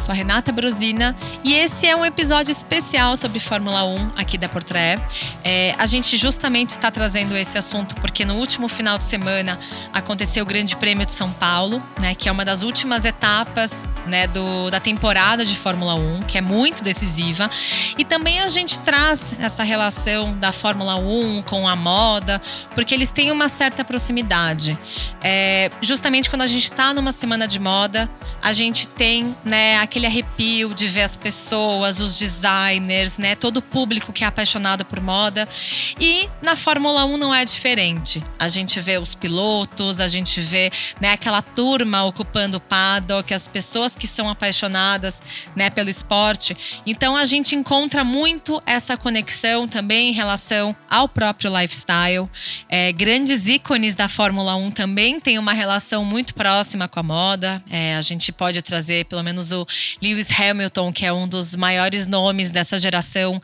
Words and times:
Eu 0.00 0.04
sou 0.04 0.12
a 0.14 0.16
Renata 0.16 0.50
Brosina 0.50 1.14
e 1.44 1.52
esse 1.52 1.86
é 1.86 1.94
um 1.94 2.02
episódio 2.02 2.50
especial 2.50 3.18
sobre 3.18 3.38
Fórmula 3.38 3.84
1 3.84 4.12
aqui 4.16 4.38
da 4.38 4.48
Portré. 4.48 4.98
É, 5.44 5.74
a 5.76 5.84
gente 5.84 6.16
justamente 6.16 6.70
está 6.70 6.90
trazendo 6.90 7.36
esse 7.36 7.58
assunto 7.58 7.94
porque 7.96 8.24
no 8.24 8.36
último 8.36 8.66
final 8.66 8.96
de 8.96 9.04
semana 9.04 9.58
aconteceu 9.92 10.42
o 10.42 10.46
Grande 10.46 10.74
Prêmio 10.74 11.04
de 11.04 11.12
São 11.12 11.30
Paulo, 11.32 11.82
né, 12.00 12.14
que 12.14 12.30
é 12.30 12.32
uma 12.32 12.46
das 12.46 12.62
últimas 12.62 13.04
etapas 13.04 13.84
né, 14.06 14.26
do, 14.26 14.70
da 14.70 14.80
temporada 14.80 15.44
de 15.44 15.54
Fórmula 15.54 15.94
1, 15.94 16.22
que 16.22 16.38
é 16.38 16.40
muito 16.40 16.82
decisiva. 16.82 17.50
E 17.98 18.02
também 18.02 18.40
a 18.40 18.48
gente 18.48 18.80
traz 18.80 19.34
essa 19.38 19.62
relação 19.62 20.34
da 20.38 20.50
Fórmula 20.50 20.96
1 20.96 21.42
com 21.42 21.68
a 21.68 21.76
moda, 21.76 22.40
porque 22.74 22.94
eles 22.94 23.12
têm 23.12 23.30
uma 23.30 23.50
certa 23.50 23.84
proximidade. 23.84 24.78
É, 25.22 25.70
justamente 25.82 26.30
quando 26.30 26.42
a 26.42 26.46
gente 26.46 26.64
está 26.64 26.94
numa 26.94 27.12
semana 27.12 27.46
de 27.46 27.58
moda, 27.58 28.08
a 28.40 28.52
gente 28.52 28.88
tem 28.88 29.36
né, 29.44 29.78
aquele 29.78 29.99
arrepio 30.06 30.74
de 30.74 30.88
ver 30.88 31.02
as 31.02 31.16
pessoas, 31.16 32.00
os 32.00 32.18
designers, 32.18 33.18
né, 33.18 33.34
todo 33.34 33.58
o 33.58 33.62
público 33.62 34.12
que 34.12 34.24
é 34.24 34.26
apaixonado 34.26 34.84
por 34.84 35.00
moda. 35.00 35.48
E 35.98 36.28
na 36.42 36.56
Fórmula 36.56 37.04
1 37.04 37.16
não 37.16 37.34
é 37.34 37.44
diferente. 37.44 38.22
A 38.38 38.48
gente 38.48 38.80
vê 38.80 38.98
os 38.98 39.14
pilotos, 39.14 40.00
a 40.00 40.08
gente 40.08 40.40
vê 40.40 40.70
né, 41.00 41.12
aquela 41.12 41.42
turma 41.42 42.04
ocupando 42.04 42.56
o 42.56 42.60
paddock, 42.60 43.32
as 43.32 43.48
pessoas 43.48 43.96
que 43.96 44.06
são 44.06 44.28
apaixonadas 44.28 45.20
né, 45.54 45.70
pelo 45.70 45.90
esporte. 45.90 46.56
Então 46.86 47.16
a 47.16 47.24
gente 47.24 47.54
encontra 47.54 48.04
muito 48.04 48.62
essa 48.66 48.96
conexão 48.96 49.66
também 49.66 50.10
em 50.10 50.12
relação 50.12 50.74
ao 50.88 51.08
próprio 51.08 51.50
lifestyle. 51.56 52.28
É, 52.68 52.92
grandes 52.92 53.46
ícones 53.46 53.94
da 53.94 54.08
Fórmula 54.08 54.54
1 54.56 54.70
também 54.70 55.20
têm 55.20 55.38
uma 55.38 55.52
relação 55.52 56.04
muito 56.04 56.34
próxima 56.34 56.88
com 56.88 57.00
a 57.00 57.02
moda. 57.02 57.62
É, 57.70 57.96
a 57.96 58.02
gente 58.02 58.32
pode 58.32 58.62
trazer 58.62 59.04
pelo 59.06 59.22
menos 59.22 59.52
o 59.52 59.66
Lewis 60.02 60.28
Hamilton, 60.38 60.92
que 60.92 61.06
é 61.06 61.12
um 61.12 61.26
dos 61.26 61.54
maiores 61.56 62.06
nomes 62.06 62.50
dessa 62.50 62.78
geração, 62.78 63.40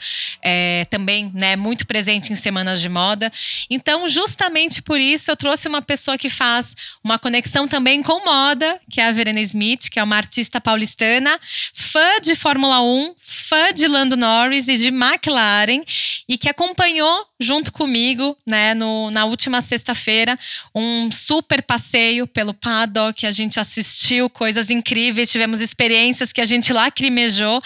é, 0.48 0.84
também 0.84 1.28
né, 1.34 1.56
muito 1.56 1.84
presente 1.84 2.33
em 2.33 2.36
semanas 2.36 2.80
de 2.80 2.89
moda. 2.89 3.33
Então, 3.69 4.06
justamente 4.06 4.80
por 4.80 5.00
isso, 5.00 5.28
eu 5.28 5.36
trouxe 5.36 5.66
uma 5.66 5.83
pessoa 5.83 6.16
que 6.16 6.30
faz 6.30 6.77
uma 7.03 7.19
conexão 7.19 7.66
também 7.66 8.00
com 8.00 8.25
moda, 8.25 8.78
que 8.88 9.00
é 9.00 9.08
a 9.08 9.12
Verena 9.12 9.41
Smith, 9.41 9.91
que 9.91 9.98
é 9.98 10.05
uma 10.05 10.16
artista 10.16 10.61
paulistana, 10.61 11.36
fã 11.75 12.20
de 12.22 12.36
Fórmula 12.36 12.80
1, 12.80 13.16
fã 13.19 13.72
de 13.75 13.88
Lando 13.88 14.16
Norris 14.16 14.69
e 14.69 14.77
de 14.77 14.88
McLaren, 14.88 15.83
e 16.28 16.38
que 16.38 16.48
acompanhou 16.48 17.27
junto 17.41 17.72
comigo, 17.72 18.36
né, 18.47 18.72
no, 18.72 19.10
na 19.10 19.25
última 19.25 19.60
sexta-feira, 19.60 20.38
um 20.75 21.10
super 21.10 21.60
passeio 21.60 22.27
pelo 22.27 22.55
paddock. 22.55 23.27
A 23.27 23.33
gente 23.33 23.58
assistiu 23.58 24.31
coisas 24.31 24.70
incríveis, 24.70 25.31
tivemos 25.31 25.60
experiências 25.60 26.33
que 26.33 26.41
a 26.41 26.44
gente 26.44 26.72
lacrimejou. 26.72 27.60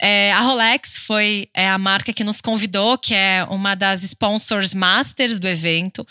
É, 0.00 0.32
a 0.32 0.40
Rolex 0.40 0.98
foi 0.98 1.48
é, 1.54 1.68
a 1.68 1.78
marca 1.78 2.12
que 2.12 2.24
nos 2.24 2.40
convidou, 2.40 2.96
que 2.96 3.14
é 3.14 3.44
uma 3.50 3.74
das 3.74 4.02
sponsors 4.02 4.72
masters 4.72 5.38
do 5.38 5.46
evento. 5.46 6.06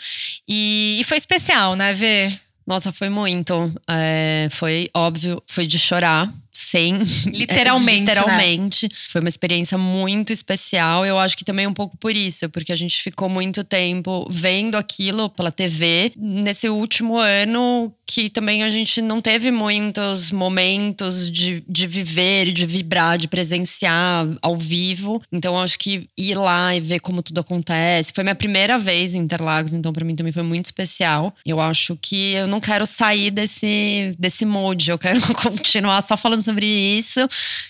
E, 0.48 0.98
e 1.00 1.04
foi 1.04 1.16
especial, 1.16 1.74
né, 1.74 1.92
Vê? 1.92 2.30
Nossa, 2.66 2.92
foi 2.92 3.08
muito. 3.08 3.52
É, 3.88 4.46
foi 4.50 4.88
óbvio, 4.94 5.42
foi 5.48 5.66
de 5.66 5.78
chorar 5.78 6.32
sem. 6.52 6.98
Literalmente. 7.26 7.98
literalmente. 8.10 8.86
Né? 8.86 8.94
Foi 9.08 9.20
uma 9.20 9.28
experiência 9.28 9.76
muito 9.76 10.32
especial. 10.32 11.04
Eu 11.04 11.18
acho 11.18 11.36
que 11.36 11.44
também 11.44 11.66
um 11.66 11.74
pouco 11.74 11.96
por 11.96 12.14
isso, 12.14 12.48
porque 12.48 12.72
a 12.72 12.76
gente 12.76 13.02
ficou 13.02 13.28
muito 13.28 13.64
tempo 13.64 14.26
vendo 14.30 14.76
aquilo 14.76 15.28
pela 15.30 15.50
TV. 15.50 16.12
Nesse 16.16 16.68
último 16.68 17.18
ano, 17.18 17.92
que 18.10 18.28
também 18.28 18.64
a 18.64 18.68
gente 18.68 19.00
não 19.00 19.20
teve 19.20 19.52
muitos 19.52 20.32
momentos 20.32 21.30
de, 21.30 21.62
de 21.68 21.86
viver, 21.86 22.50
de 22.50 22.66
vibrar, 22.66 23.16
de 23.16 23.28
presenciar 23.28 24.26
ao 24.42 24.56
vivo. 24.56 25.22
Então 25.30 25.56
acho 25.56 25.78
que 25.78 26.08
ir 26.18 26.34
lá 26.34 26.74
e 26.74 26.80
ver 26.80 26.98
como 26.98 27.22
tudo 27.22 27.38
acontece. 27.38 28.12
Foi 28.12 28.24
minha 28.24 28.34
primeira 28.34 28.76
vez 28.76 29.14
em 29.14 29.20
Interlagos, 29.20 29.74
então 29.74 29.92
para 29.92 30.04
mim 30.04 30.16
também 30.16 30.32
foi 30.32 30.42
muito 30.42 30.64
especial. 30.64 31.32
Eu 31.46 31.60
acho 31.60 31.96
que 32.02 32.32
eu 32.32 32.48
não 32.48 32.60
quero 32.60 32.84
sair 32.84 33.30
desse, 33.30 34.12
desse 34.18 34.44
molde, 34.44 34.90
eu 34.90 34.98
quero 34.98 35.20
continuar 35.40 36.02
só 36.02 36.16
falando 36.16 36.42
sobre 36.42 36.66
isso. 36.66 37.20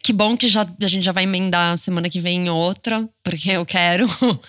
Que 0.02 0.10
bom 0.10 0.38
que 0.38 0.48
já, 0.48 0.66
a 0.80 0.88
gente 0.88 1.04
já 1.04 1.12
vai 1.12 1.24
emendar 1.24 1.76
semana 1.76 2.08
que 2.08 2.18
vem 2.18 2.46
em 2.46 2.48
outra, 2.48 3.06
porque 3.22 3.50
eu 3.50 3.66
quero. 3.66 4.06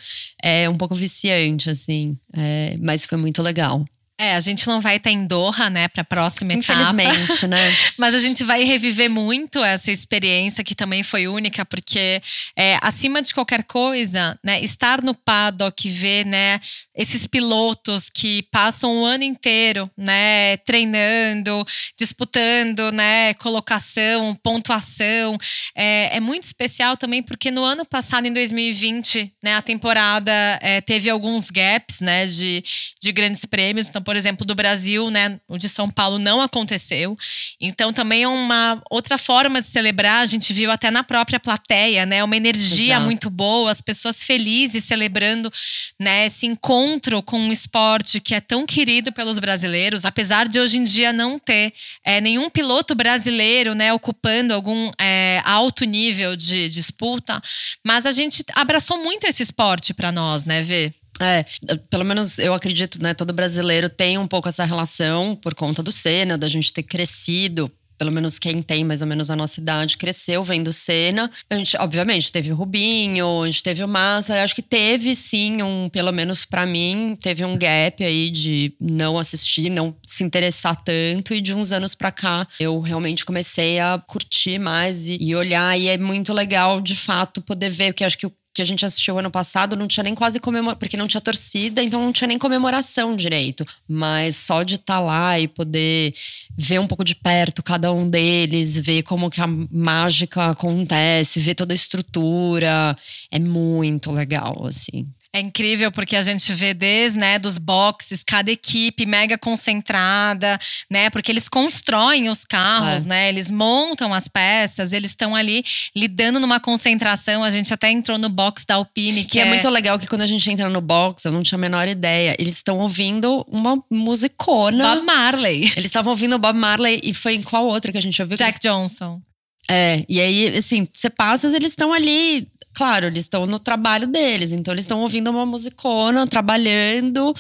É 0.44 0.68
um 0.68 0.75
pouco 0.75 0.96
viciante, 0.96 1.69
assim. 1.69 2.18
É, 2.35 2.75
mas 2.81 3.06
foi 3.06 3.16
muito 3.16 3.44
legal. 3.44 3.85
É, 4.22 4.36
a 4.36 4.40
gente 4.40 4.68
não 4.68 4.80
vai 4.80 4.98
estar 4.98 5.09
em 5.09 5.26
Doha, 5.26 5.68
né, 5.68 5.88
para 5.88 6.02
a 6.02 6.06
próxima 6.06 6.54
etapa. 6.54 6.94
Infelizmente, 6.94 7.48
né? 7.48 7.58
Mas 7.98 8.14
a 8.14 8.20
gente 8.20 8.44
vai 8.44 8.64
reviver 8.64 9.09
muito 9.09 9.64
essa 9.64 9.92
experiência 9.92 10.64
que 10.64 10.76
também 10.76 11.02
foi 11.02 11.28
única, 11.28 11.66
porque 11.66 12.22
é, 12.56 12.78
acima 12.84 13.20
de 13.24 13.34
qualquer 13.34 13.64
coisa, 13.64 14.38
né, 14.44 14.62
estar 14.62 15.02
no 15.02 15.16
paddock, 15.16 15.90
ver, 15.90 16.28
né, 16.28 16.62
esses 16.96 17.26
pilotos 17.26 18.12
que 18.14 18.44
passam 18.52 19.00
o 19.00 19.06
ano 19.06 19.24
inteiro, 19.24 19.90
né, 19.98 20.58
treinando, 20.58 21.66
disputando, 21.98 22.92
né, 22.92 23.34
colocação, 23.34 24.38
pontuação, 24.44 25.36
é, 25.76 26.18
é 26.18 26.20
muito 26.20 26.44
especial 26.44 26.96
também 26.96 27.24
porque 27.24 27.50
no 27.50 27.64
ano 27.64 27.84
passado, 27.84 28.28
em 28.28 28.34
2020, 28.34 29.34
né, 29.44 29.56
a 29.56 29.64
temporada 29.64 30.31
é, 30.62 30.80
teve 30.80 31.10
alguns 31.10 31.50
gaps, 31.50 32.02
né, 32.02 32.28
de, 32.28 32.64
de 33.02 33.12
grandes 33.12 33.46
prêmios, 33.46 33.90
então 33.90 34.11
por 34.12 34.18
exemplo, 34.18 34.46
do 34.46 34.54
Brasil, 34.54 35.10
né? 35.10 35.40
O 35.48 35.58
de 35.58 35.70
São 35.70 35.90
Paulo 35.90 36.20
não 36.20 36.42
aconteceu. 36.42 37.18
Então 37.62 37.94
também 37.94 38.24
é 38.24 38.28
uma 38.28 38.84
outra 38.90 39.18
forma 39.18 39.62
de 39.62 39.68
celebrar. 39.68 40.22
A 40.22 40.26
gente 40.26 40.52
viu 40.52 40.70
até 40.70 40.92
na 40.92 41.02
própria 41.02 41.40
plateia, 41.40 42.06
né? 42.06 42.22
Uma 42.22 42.36
energia 42.36 42.96
Exato. 42.96 43.06
muito 43.06 43.30
boa, 43.30 43.72
as 43.72 43.80
pessoas 43.80 44.22
felizes 44.22 44.84
celebrando, 44.84 45.50
né? 45.98 46.26
Esse 46.26 46.46
encontro 46.46 47.24
com 47.24 47.40
um 47.40 47.54
esporte 47.54 48.20
que 48.20 48.36
é 48.36 48.42
tão 48.42 48.66
querido 48.66 49.14
pelos 49.14 49.40
brasileiros, 49.40 50.04
apesar 50.04 50.46
de 50.46 50.60
hoje 50.60 50.76
em 50.76 50.84
dia 50.84 51.14
não 51.14 51.40
ter 51.40 51.72
é, 52.04 52.20
nenhum 52.20 52.50
piloto 52.50 52.94
brasileiro, 52.94 53.74
né? 53.74 53.94
Ocupando 53.94 54.54
algum 54.54 54.92
é, 55.00 55.42
alto 55.46 55.86
nível 55.86 56.36
de 56.36 56.68
disputa, 56.68 57.42
mas 57.82 58.06
a 58.06 58.12
gente 58.12 58.44
abraçou 58.56 59.02
muito 59.02 59.26
esse 59.26 59.42
esporte 59.42 59.94
para 59.94 60.12
nós, 60.12 60.44
né? 60.44 60.62
Ver. 60.62 61.00
É, 61.22 61.46
pelo 61.90 62.04
menos 62.04 62.40
eu 62.40 62.54
acredito, 62.54 63.02
né? 63.02 63.14
Todo 63.14 63.34
brasileiro 63.34 63.90
tem 63.90 64.18
um 64.18 64.28
pouco 64.28 64.50
essa 64.50 64.66
relação 64.66 65.36
por 65.36 65.54
conta 65.54 65.84
do 65.84 65.92
Senna, 65.92 66.38
da 66.38 66.50
gente 66.50 66.74
ter 66.74 66.84
crescido 66.84 67.72
pelo 68.02 68.12
menos 68.12 68.40
quem 68.40 68.64
tem 68.64 68.84
mais 68.84 69.04
ou 69.04 69.08
menos 69.08 69.30
a 69.30 69.36
nossa 69.36 69.60
idade, 69.60 69.96
cresceu 69.96 70.44
vendo 70.44 70.74
cena. 70.74 71.30
A 71.48 71.56
gente, 71.56 71.78
obviamente, 71.78 72.31
teve 72.31 72.52
o 72.52 72.56
Rubinho, 72.56 73.44
a 73.44 73.46
gente 73.46 73.62
teve 73.62 73.84
o 73.84 73.88
Massa. 73.88 74.36
Eu 74.36 74.44
acho 74.44 74.56
que 74.56 74.64
teve 74.64 75.14
sim 75.14 75.62
um, 75.62 75.88
pelo 75.88 76.12
menos 76.12 76.44
para 76.44 76.66
mim, 76.66 77.16
teve 77.22 77.46
um 77.46 77.56
gap 77.56 78.04
aí 78.04 78.31
de 78.31 78.74
não 78.81 79.20
assistir, 79.20 79.70
não 79.70 79.96
se 80.04 80.24
interessar 80.24 80.76
tanto. 80.78 81.36
E 81.36 81.40
de 81.40 81.54
uns 81.54 81.72
anos 81.72 81.94
para 81.94 82.12
cá, 82.12 82.48
eu 82.60 82.80
realmente 82.80 83.24
comecei 83.24 83.78
a 83.78 84.02
curtir 84.08 84.58
mais 84.58 85.06
e, 85.06 85.20
e 85.22 85.36
olhar. 85.36 85.80
E 85.80 85.88
é 85.88 85.96
muito 85.96 86.34
legal, 86.34 86.81
de 86.81 86.96
fato, 86.96 87.40
poder 87.40 87.70
ver, 87.70 87.94
porque 87.94 88.04
acho 88.04 88.18
que 88.18 88.26
o 88.26 88.34
que 88.53 88.62
a 88.62 88.66
gente 88.66 88.85
assistiu 88.85 89.17
ano 89.17 89.31
passado 89.31 89.75
não 89.75 89.88
tinha 89.88 90.03
nem 90.03 90.13
quase 90.13 90.39
comemoração, 90.39 90.79
porque 90.79 90.97
não 90.97 91.07
tinha 91.07 91.22
torcida, 91.22 91.81
então 91.81 92.01
não 92.01 92.12
tinha 92.12 92.28
nem 92.28 92.38
comemoração 92.38 93.16
direito. 93.16 93.66
Mas 93.88 94.35
só 94.35 94.63
de 94.63 94.75
estar 94.75 94.95
tá 94.95 95.00
lá 95.00 95.39
e 95.39 95.47
poder 95.47 96.13
ver 96.57 96.79
um 96.79 96.88
pouco 96.88 97.03
de 97.03 97.16
perto 97.16 97.63
cada 97.63 97.91
um 97.94 98.09
deles, 98.09 98.78
ver 98.78 99.03
como 99.03 99.29
que 99.29 99.41
a 99.41 99.47
mágica 99.47 100.47
acontece, 100.47 101.39
ver 101.39 101.56
toda 101.56 101.73
a 101.73 101.75
estrutura, 101.75 102.95
é 103.31 103.39
muito 103.39 104.12
legal, 104.12 104.66
assim. 104.66 105.07
É 105.33 105.39
incrível 105.39 105.89
porque 105.94 106.18
a 106.18 106.22
gente 106.22 106.51
vê 106.54 106.74
desde, 106.74 107.18
né, 107.18 107.39
dos 107.39 107.57
boxes, 107.57 108.22
cada 108.22 108.51
equipe 108.51 109.06
mega 109.06 109.38
concentrada, 109.38 110.60
né? 110.89 111.10
Porque 111.10 111.31
eles 111.31 111.48
constroem 111.48 112.30
os 112.30 112.44
carros, 112.44 113.06
é. 113.06 113.07
né? 113.07 113.30
Eles 113.30 113.50
montam 113.50 114.13
as 114.13 114.28
peças, 114.28 114.92
eles 114.92 115.12
estão 115.12 115.33
ali 115.33 115.63
lidando 115.95 116.38
numa 116.38 116.60
concentração. 116.60 117.45
A 117.45 117.51
gente 117.51 117.74
até 117.74 117.89
entrou 117.89 118.18
no 118.18 118.28
box 118.28 118.66
da 118.66 118.75
Alpine, 118.75 119.24
que, 119.24 119.31
que 119.31 119.39
é, 119.39 119.44
é, 119.44 119.45
muito 119.45 119.69
legal 119.69 119.98
que 119.98 120.06
quando 120.06 120.24
a 120.24 120.28
gente 120.28 120.51
entra 120.51 120.69
no 120.69 120.81
box, 120.81 121.24
eu 121.24 121.31
não 121.31 121.44
tinha 121.44 121.57
a 121.57 121.62
menor 121.62 121.88
ideia. 121.88 122.36
Eles 122.38 122.56
estão 122.57 122.80
ouvindo 122.80 123.45
uma 123.48 123.81
musicona. 123.89 124.95
Bob 124.95 125.06
Marley. 125.06 125.72
Eles 125.78 125.86
estavam 125.86 126.12
ouvindo 126.12 126.38
Bob 126.38 126.57
Marley 126.57 127.00
e 127.04 127.13
foi 127.13 127.36
em 127.36 127.42
qual 127.42 127.66
outra 127.68 127.89
que 127.89 127.98
a 127.98 128.01
gente 128.01 128.22
ouviu? 128.22 128.38
Jack 128.38 128.51
eles... 128.51 128.60
Johnson. 128.62 129.22
É, 129.69 130.04
e 130.10 130.19
aí, 130.19 130.57
assim, 130.57 130.86
você 130.92 131.10
passa, 131.10 131.48
eles 131.48 131.72
estão 131.72 131.94
ali 131.94 132.45
claro, 132.73 133.07
eles 133.07 133.23
estão 133.23 133.45
no 133.45 133.59
trabalho 133.59 134.07
deles, 134.07 134.51
então 134.51 134.73
eles 134.73 134.83
estão 134.83 135.01
ouvindo 135.01 135.29
uma 135.29 135.45
musicona, 135.45 136.27
trabalhando. 136.27 137.33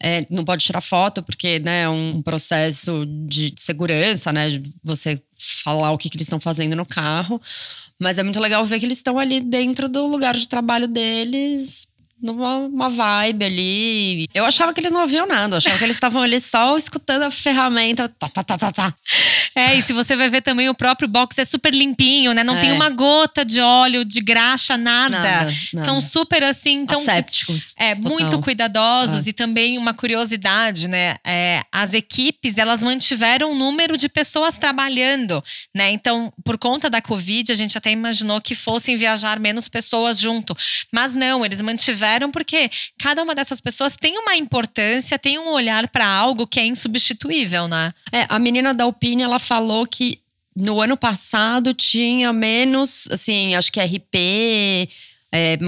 É, 0.00 0.24
não 0.30 0.44
pode 0.44 0.64
tirar 0.64 0.80
foto, 0.80 1.22
porque 1.22 1.58
né, 1.60 1.82
é 1.82 1.88
um 1.88 2.22
processo 2.22 3.04
de 3.26 3.52
segurança, 3.56 4.32
né? 4.32 4.50
De 4.50 4.62
você 4.82 5.20
falar 5.64 5.90
o 5.92 5.98
que, 5.98 6.08
que 6.08 6.16
eles 6.16 6.26
estão 6.26 6.40
fazendo 6.40 6.76
no 6.76 6.86
carro. 6.86 7.40
Mas 7.98 8.18
é 8.18 8.22
muito 8.22 8.40
legal 8.40 8.64
ver 8.64 8.78
que 8.78 8.86
eles 8.86 8.98
estão 8.98 9.18
ali 9.18 9.40
dentro 9.40 9.88
do 9.88 10.06
lugar 10.06 10.34
de 10.34 10.48
trabalho 10.48 10.86
deles, 10.86 11.88
numa 12.20 12.56
uma 12.58 12.88
vibe 12.88 13.44
ali. 13.44 14.28
Eu 14.34 14.44
achava 14.44 14.72
que 14.72 14.80
eles 14.80 14.92
não 14.92 15.02
ouviam 15.02 15.26
nada, 15.26 15.54
eu 15.54 15.58
achava 15.58 15.76
que 15.78 15.84
eles 15.84 15.96
estavam 15.96 16.22
ali 16.22 16.40
só 16.40 16.76
escutando 16.76 17.22
a 17.24 17.30
ferramenta. 17.30 18.08
Tá, 18.08 18.28
tá, 18.28 18.42
tá, 18.42 18.56
tá, 18.58 18.72
tá. 18.72 18.94
É, 19.54 19.74
e 19.74 19.82
se 19.82 19.92
você 19.92 20.16
vai 20.16 20.28
ver 20.28 20.40
também 20.42 20.68
o 20.68 20.74
próprio 20.74 21.08
box 21.08 21.38
é 21.38 21.44
super 21.44 21.74
limpinho, 21.74 22.32
né? 22.32 22.42
Não 22.42 22.56
É. 22.56 22.60
tem 22.60 22.72
uma 22.72 22.88
gota 22.88 23.44
de 23.44 23.60
óleo, 23.60 24.04
de 24.04 24.20
graxa, 24.20 24.76
nada. 24.76 25.18
Nada, 25.18 25.52
São 25.52 25.96
nada. 25.96 26.00
super 26.00 26.42
assim, 26.42 26.78
então 26.82 27.00
Assépticos. 27.02 27.74
é, 27.78 27.94
total. 27.94 28.10
muito 28.10 28.38
cuidadosos 28.40 29.26
e 29.26 29.32
também 29.32 29.76
uma 29.78 29.92
curiosidade, 29.94 30.88
né? 30.88 31.16
É, 31.24 31.62
as 31.70 31.92
equipes, 31.94 32.56
elas 32.58 32.82
mantiveram 32.82 33.52
o 33.52 33.54
número 33.54 33.96
de 33.96 34.08
pessoas 34.08 34.56
trabalhando, 34.58 35.42
né? 35.74 35.90
Então, 35.90 36.32
por 36.44 36.56
conta 36.58 36.88
da 36.88 37.02
Covid, 37.02 37.52
a 37.52 37.54
gente 37.54 37.76
até 37.76 37.90
imaginou 37.90 38.40
que 38.40 38.54
fossem 38.54 38.96
viajar 38.96 39.38
menos 39.38 39.68
pessoas 39.68 40.18
junto. 40.18 40.56
Mas 40.92 41.14
não, 41.14 41.44
eles 41.44 41.60
mantiveram 41.60 42.05
porque 42.30 42.70
cada 42.98 43.22
uma 43.22 43.34
dessas 43.34 43.60
pessoas 43.60 43.96
tem 43.96 44.18
uma 44.18 44.36
importância, 44.36 45.18
tem 45.18 45.38
um 45.38 45.48
olhar 45.48 45.88
para 45.88 46.06
algo 46.06 46.46
que 46.46 46.60
é 46.60 46.66
insubstituível, 46.66 47.68
né? 47.68 47.92
É, 48.12 48.26
a 48.28 48.38
menina 48.38 48.72
da 48.72 48.84
Alpine, 48.84 49.22
ela 49.22 49.38
falou 49.38 49.86
que 49.86 50.20
no 50.56 50.80
ano 50.80 50.96
passado 50.96 51.74
tinha 51.74 52.32
menos, 52.32 53.06
assim, 53.10 53.54
acho 53.54 53.70
que 53.70 53.80
RP, 53.80 54.88
é, 55.32 55.58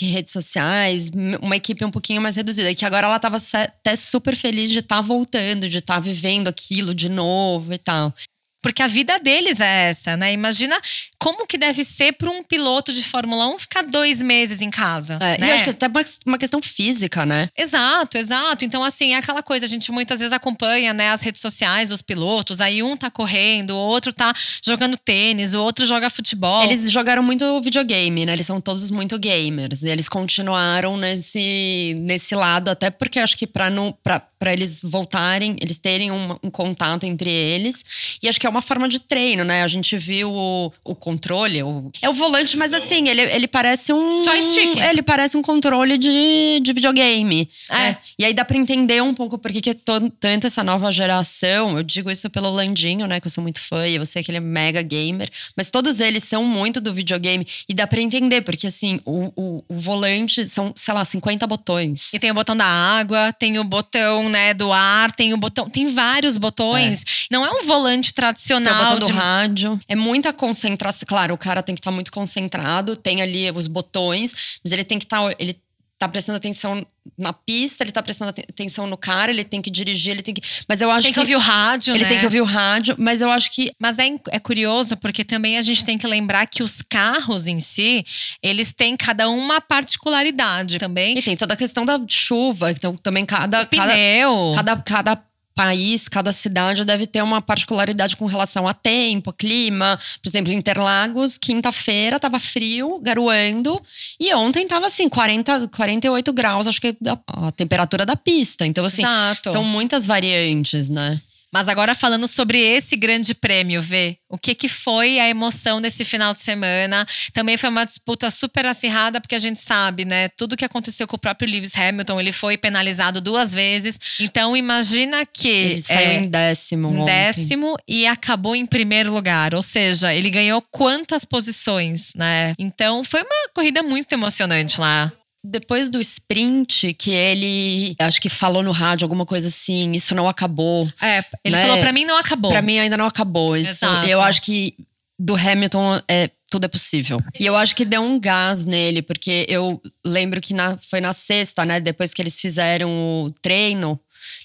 redes 0.00 0.32
sociais, 0.32 1.10
uma 1.42 1.56
equipe 1.56 1.84
um 1.84 1.90
pouquinho 1.90 2.22
mais 2.22 2.36
reduzida. 2.36 2.70
E 2.70 2.74
que 2.74 2.86
agora 2.86 3.06
ela 3.06 3.16
estava 3.16 3.36
até 3.36 3.94
super 3.96 4.34
feliz 4.34 4.70
de 4.70 4.78
estar 4.78 5.02
voltando, 5.02 5.68
de 5.68 5.78
estar 5.78 6.00
vivendo 6.00 6.48
aquilo 6.48 6.94
de 6.94 7.08
novo 7.08 7.74
e 7.74 7.78
tal. 7.78 8.14
Porque 8.62 8.82
a 8.82 8.86
vida 8.86 9.18
deles 9.18 9.60
é 9.60 9.90
essa, 9.90 10.16
né? 10.16 10.32
Imagina 10.32 10.80
como 11.24 11.46
que 11.46 11.56
deve 11.56 11.86
ser 11.86 12.12
para 12.12 12.30
um 12.30 12.42
piloto 12.42 12.92
de 12.92 13.02
Fórmula 13.02 13.48
1 13.54 13.58
ficar 13.60 13.82
dois 13.82 14.20
meses 14.20 14.60
em 14.60 14.68
casa. 14.68 15.14
É, 15.22 15.38
né? 15.38 15.48
E 15.48 15.52
acho 15.52 15.64
que 15.64 15.70
até 15.70 15.86
uma, 16.26 16.36
questão 16.36 16.60
física, 16.60 17.24
né? 17.24 17.48
Exato, 17.56 18.18
exato. 18.18 18.62
Então, 18.62 18.84
assim, 18.84 19.14
é 19.14 19.16
aquela 19.16 19.42
coisa, 19.42 19.64
a 19.64 19.68
gente 19.68 19.90
muitas 19.90 20.18
vezes 20.18 20.34
acompanha 20.34 20.92
né, 20.92 21.08
as 21.08 21.22
redes 21.22 21.40
sociais 21.40 21.88
dos 21.88 22.02
pilotos, 22.02 22.60
aí 22.60 22.82
um 22.82 22.94
tá 22.94 23.10
correndo, 23.10 23.70
o 23.70 23.76
outro 23.76 24.12
tá 24.12 24.34
jogando 24.62 24.98
tênis, 24.98 25.54
o 25.54 25.62
outro 25.62 25.86
joga 25.86 26.10
futebol. 26.10 26.62
Eles 26.64 26.90
jogaram 26.90 27.22
muito 27.22 27.58
videogame, 27.62 28.26
né? 28.26 28.34
Eles 28.34 28.44
são 28.46 28.60
todos 28.60 28.90
muito 28.90 29.18
gamers. 29.18 29.82
E 29.82 29.88
eles 29.88 30.10
continuaram 30.10 30.98
nesse, 30.98 31.94
nesse 32.00 32.34
lado, 32.34 32.68
até 32.68 32.90
porque 32.90 33.18
acho 33.18 33.38
que 33.38 33.46
para 33.46 33.70
não. 33.70 33.96
Pra, 34.02 34.20
para 34.44 34.52
eles 34.52 34.82
voltarem, 34.82 35.56
eles 35.58 35.78
terem 35.78 36.10
um, 36.10 36.36
um 36.42 36.50
contato 36.50 37.04
entre 37.04 37.30
eles. 37.30 38.18
E 38.22 38.28
acho 38.28 38.38
que 38.38 38.46
é 38.46 38.50
uma 38.50 38.60
forma 38.60 38.86
de 38.86 39.00
treino, 39.00 39.42
né? 39.42 39.62
A 39.62 39.66
gente 39.66 39.96
viu 39.96 40.30
o, 40.30 40.70
o 40.84 40.94
controle, 41.14 41.62
o, 41.62 41.90
é 42.02 42.08
o 42.08 42.12
volante, 42.12 42.56
mas 42.56 42.72
assim, 42.74 43.08
ele, 43.08 43.22
ele 43.22 43.46
parece 43.48 43.92
um. 43.92 44.22
Joystick. 44.24 44.78
Ele 44.78 45.02
parece 45.02 45.36
um 45.36 45.42
controle 45.42 45.96
de, 45.96 46.60
de 46.62 46.72
videogame. 46.72 47.48
É. 47.70 47.74
né? 47.74 47.96
E 48.18 48.24
aí 48.24 48.34
dá 48.34 48.44
pra 48.44 48.56
entender 48.56 49.02
um 49.02 49.14
pouco 49.14 49.38
por 49.38 49.50
que 49.52 49.70
é 49.70 49.74
to- 49.74 50.10
tanto 50.20 50.46
essa 50.46 50.62
nova 50.64 50.90
geração. 50.92 51.76
Eu 51.76 51.82
digo 51.82 52.10
isso 52.10 52.28
pelo 52.30 52.50
Landinho, 52.50 53.06
né? 53.06 53.20
Que 53.20 53.26
eu 53.26 53.30
sou 53.30 53.42
muito 53.42 53.60
fã 53.60 53.86
e 53.86 53.94
eu 53.96 54.04
sei 54.06 54.22
que 54.22 54.30
ele 54.30 54.38
é 54.38 54.40
mega 54.40 54.82
gamer. 54.82 55.28
Mas 55.56 55.70
todos 55.70 56.00
eles 56.00 56.24
são 56.24 56.44
muito 56.44 56.80
do 56.80 56.92
videogame. 56.92 57.46
E 57.68 57.74
dá 57.74 57.86
pra 57.86 58.00
entender, 58.00 58.42
porque 58.42 58.66
assim, 58.66 59.00
o, 59.04 59.32
o, 59.36 59.64
o 59.68 59.78
volante 59.78 60.46
são, 60.46 60.72
sei 60.76 60.94
lá, 60.94 61.04
50 61.04 61.46
botões. 61.46 62.12
E 62.12 62.18
tem 62.18 62.30
o 62.30 62.34
botão 62.34 62.56
da 62.56 62.66
água, 62.66 63.32
tem 63.32 63.58
o 63.58 63.64
botão, 63.64 64.28
né, 64.28 64.52
do 64.54 64.72
ar, 64.72 65.12
tem 65.12 65.32
o 65.32 65.36
botão. 65.36 65.68
Tem 65.68 65.88
vários 65.88 66.36
botões. 66.36 67.04
Não 67.30 67.44
é 67.44 67.50
um 67.50 67.64
volante 67.64 68.12
Tem 68.12 68.22
tradicional. 68.22 68.74
o 68.74 68.84
botão 68.84 68.98
do 68.98 69.06
de- 69.06 69.12
rádio. 69.12 69.80
É 69.88 69.94
muita 69.96 70.32
concentração. 70.32 71.03
Claro, 71.06 71.34
o 71.34 71.38
cara 71.38 71.62
tem 71.62 71.74
que 71.74 71.80
estar 71.80 71.90
muito 71.90 72.10
concentrado, 72.12 72.96
tem 72.96 73.22
ali 73.22 73.50
os 73.50 73.66
botões, 73.66 74.58
mas 74.64 74.72
ele 74.72 74.84
tem 74.84 74.98
que 74.98 75.04
estar. 75.04 75.34
ele 75.38 75.56
tá 75.96 76.08
prestando 76.08 76.36
atenção 76.36 76.84
na 77.16 77.32
pista, 77.32 77.84
ele 77.84 77.92
tá 77.92 78.02
prestando 78.02 78.30
aten- 78.30 78.44
atenção 78.50 78.86
no 78.86 78.96
cara, 78.96 79.30
ele 79.30 79.44
tem 79.44 79.62
que 79.62 79.70
dirigir, 79.70 80.10
ele 80.12 80.22
tem 80.22 80.34
que. 80.34 80.42
Mas 80.68 80.80
eu 80.80 80.90
acho 80.90 81.02
Tem 81.04 81.12
que 81.12 81.20
ouvir 81.20 81.36
o 81.36 81.38
rádio, 81.38 81.94
Ele 81.94 82.02
né? 82.02 82.08
tem 82.08 82.18
que 82.18 82.24
ouvir 82.24 82.40
o 82.40 82.44
rádio, 82.44 82.96
mas 82.98 83.20
eu 83.22 83.30
acho 83.30 83.50
que 83.52 83.70
Mas 83.80 83.98
é, 83.98 84.08
é 84.30 84.38
curioso 84.40 84.96
porque 84.96 85.24
também 85.24 85.56
a 85.56 85.62
gente 85.62 85.84
tem 85.84 85.96
que 85.96 86.06
lembrar 86.06 86.46
que 86.46 86.62
os 86.62 86.82
carros 86.82 87.46
em 87.46 87.60
si, 87.60 88.04
eles 88.42 88.72
têm 88.72 88.96
cada 88.96 89.28
uma 89.30 89.60
particularidade 89.60 90.78
também. 90.78 91.16
E 91.18 91.22
tem 91.22 91.36
toda 91.36 91.54
a 91.54 91.56
questão 91.56 91.84
da 91.84 91.98
chuva, 92.08 92.70
então 92.70 92.96
também 92.96 93.24
cada. 93.24 93.64
cada, 93.64 93.92
Pneu. 93.92 94.52
cada, 94.54 94.76
cada 94.82 95.22
país, 95.54 96.08
cada 96.08 96.32
cidade 96.32 96.84
deve 96.84 97.06
ter 97.06 97.22
uma 97.22 97.40
particularidade 97.40 98.16
com 98.16 98.26
relação 98.26 98.66
a 98.66 98.74
tempo, 98.74 99.32
clima. 99.32 99.98
Por 100.22 100.28
exemplo, 100.28 100.52
Interlagos, 100.52 101.38
quinta-feira 101.38 102.18
tava 102.18 102.38
frio, 102.38 102.98
garoando. 103.00 103.80
E 104.18 104.34
ontem 104.34 104.66
tava 104.66 104.86
assim, 104.86 105.08
40, 105.08 105.68
48 105.68 106.32
graus, 106.32 106.66
acho 106.66 106.80
que 106.80 106.88
é 106.88 106.94
a, 107.08 107.46
a 107.46 107.50
temperatura 107.52 108.04
da 108.04 108.16
pista. 108.16 108.66
Então, 108.66 108.84
assim, 108.84 109.02
Exato. 109.02 109.52
são 109.52 109.62
muitas 109.62 110.06
variantes, 110.06 110.90
né? 110.90 111.20
Mas 111.54 111.68
agora 111.68 111.94
falando 111.94 112.26
sobre 112.26 112.58
esse 112.58 112.96
grande 112.96 113.32
prêmio, 113.32 113.80
Vê, 113.80 114.16
o 114.28 114.36
que, 114.36 114.56
que 114.56 114.66
foi 114.66 115.20
a 115.20 115.28
emoção 115.28 115.80
desse 115.80 116.04
final 116.04 116.32
de 116.32 116.40
semana? 116.40 117.06
Também 117.32 117.56
foi 117.56 117.68
uma 117.68 117.84
disputa 117.84 118.28
super 118.28 118.66
acirrada, 118.66 119.20
porque 119.20 119.36
a 119.36 119.38
gente 119.38 119.60
sabe, 119.60 120.04
né? 120.04 120.28
Tudo 120.30 120.56
que 120.56 120.64
aconteceu 120.64 121.06
com 121.06 121.14
o 121.14 121.18
próprio 121.18 121.48
Lewis 121.48 121.76
Hamilton, 121.76 122.20
ele 122.20 122.32
foi 122.32 122.58
penalizado 122.58 123.20
duas 123.20 123.54
vezes. 123.54 123.96
Então 124.18 124.56
imagina 124.56 125.24
que 125.24 125.48
Ele 125.48 125.82
saiu 125.82 126.10
é, 126.10 126.14
em 126.16 126.28
décimo. 126.28 126.88
em 126.88 127.00
ontem. 127.02 127.04
décimo 127.04 127.76
e 127.86 128.04
acabou 128.04 128.56
em 128.56 128.66
primeiro 128.66 129.12
lugar. 129.12 129.54
Ou 129.54 129.62
seja, 129.62 130.12
ele 130.12 130.30
ganhou 130.30 130.60
quantas 130.72 131.24
posições, 131.24 132.10
né? 132.16 132.52
Então 132.58 133.04
foi 133.04 133.20
uma 133.22 133.48
corrida 133.54 133.80
muito 133.80 134.12
emocionante 134.12 134.80
lá. 134.80 135.12
Depois 135.46 135.90
do 135.90 136.00
sprint, 136.00 136.94
que 136.94 137.10
ele 137.10 137.94
acho 137.98 138.18
que 138.20 138.30
falou 138.30 138.62
no 138.62 138.72
rádio 138.72 139.04
alguma 139.04 139.26
coisa 139.26 139.48
assim, 139.48 139.92
isso 139.92 140.14
não 140.14 140.26
acabou. 140.26 140.88
É, 141.02 141.22
ele 141.44 141.54
Né? 141.54 141.62
falou 141.62 141.78
pra 141.80 141.92
mim 141.92 142.06
não 142.06 142.16
acabou. 142.16 142.50
Pra 142.50 142.62
mim 142.62 142.78
ainda 142.78 142.96
não 142.96 143.04
acabou. 143.06 143.54
Isso, 143.56 143.84
Exato. 143.84 144.08
eu 144.08 144.20
acho 144.22 144.40
que 144.40 144.74
do 145.18 145.34
Hamilton 145.36 146.00
é 146.08 146.30
tudo 146.50 146.64
é 146.64 146.68
possível. 146.68 147.20
E 147.38 147.44
eu 147.44 147.54
acho 147.56 147.74
que 147.76 147.84
deu 147.84 148.00
um 148.02 148.18
gás 148.18 148.64
nele, 148.64 149.02
porque 149.02 149.44
eu 149.48 149.82
lembro 150.04 150.40
que 150.40 150.54
na, 150.54 150.78
foi 150.78 151.00
na 151.00 151.12
sexta, 151.12 151.66
né? 151.66 151.78
Depois 151.80 152.14
que 152.14 152.22
eles 152.22 152.40
fizeram 152.40 152.88
o 153.24 153.30
treino 153.42 154.00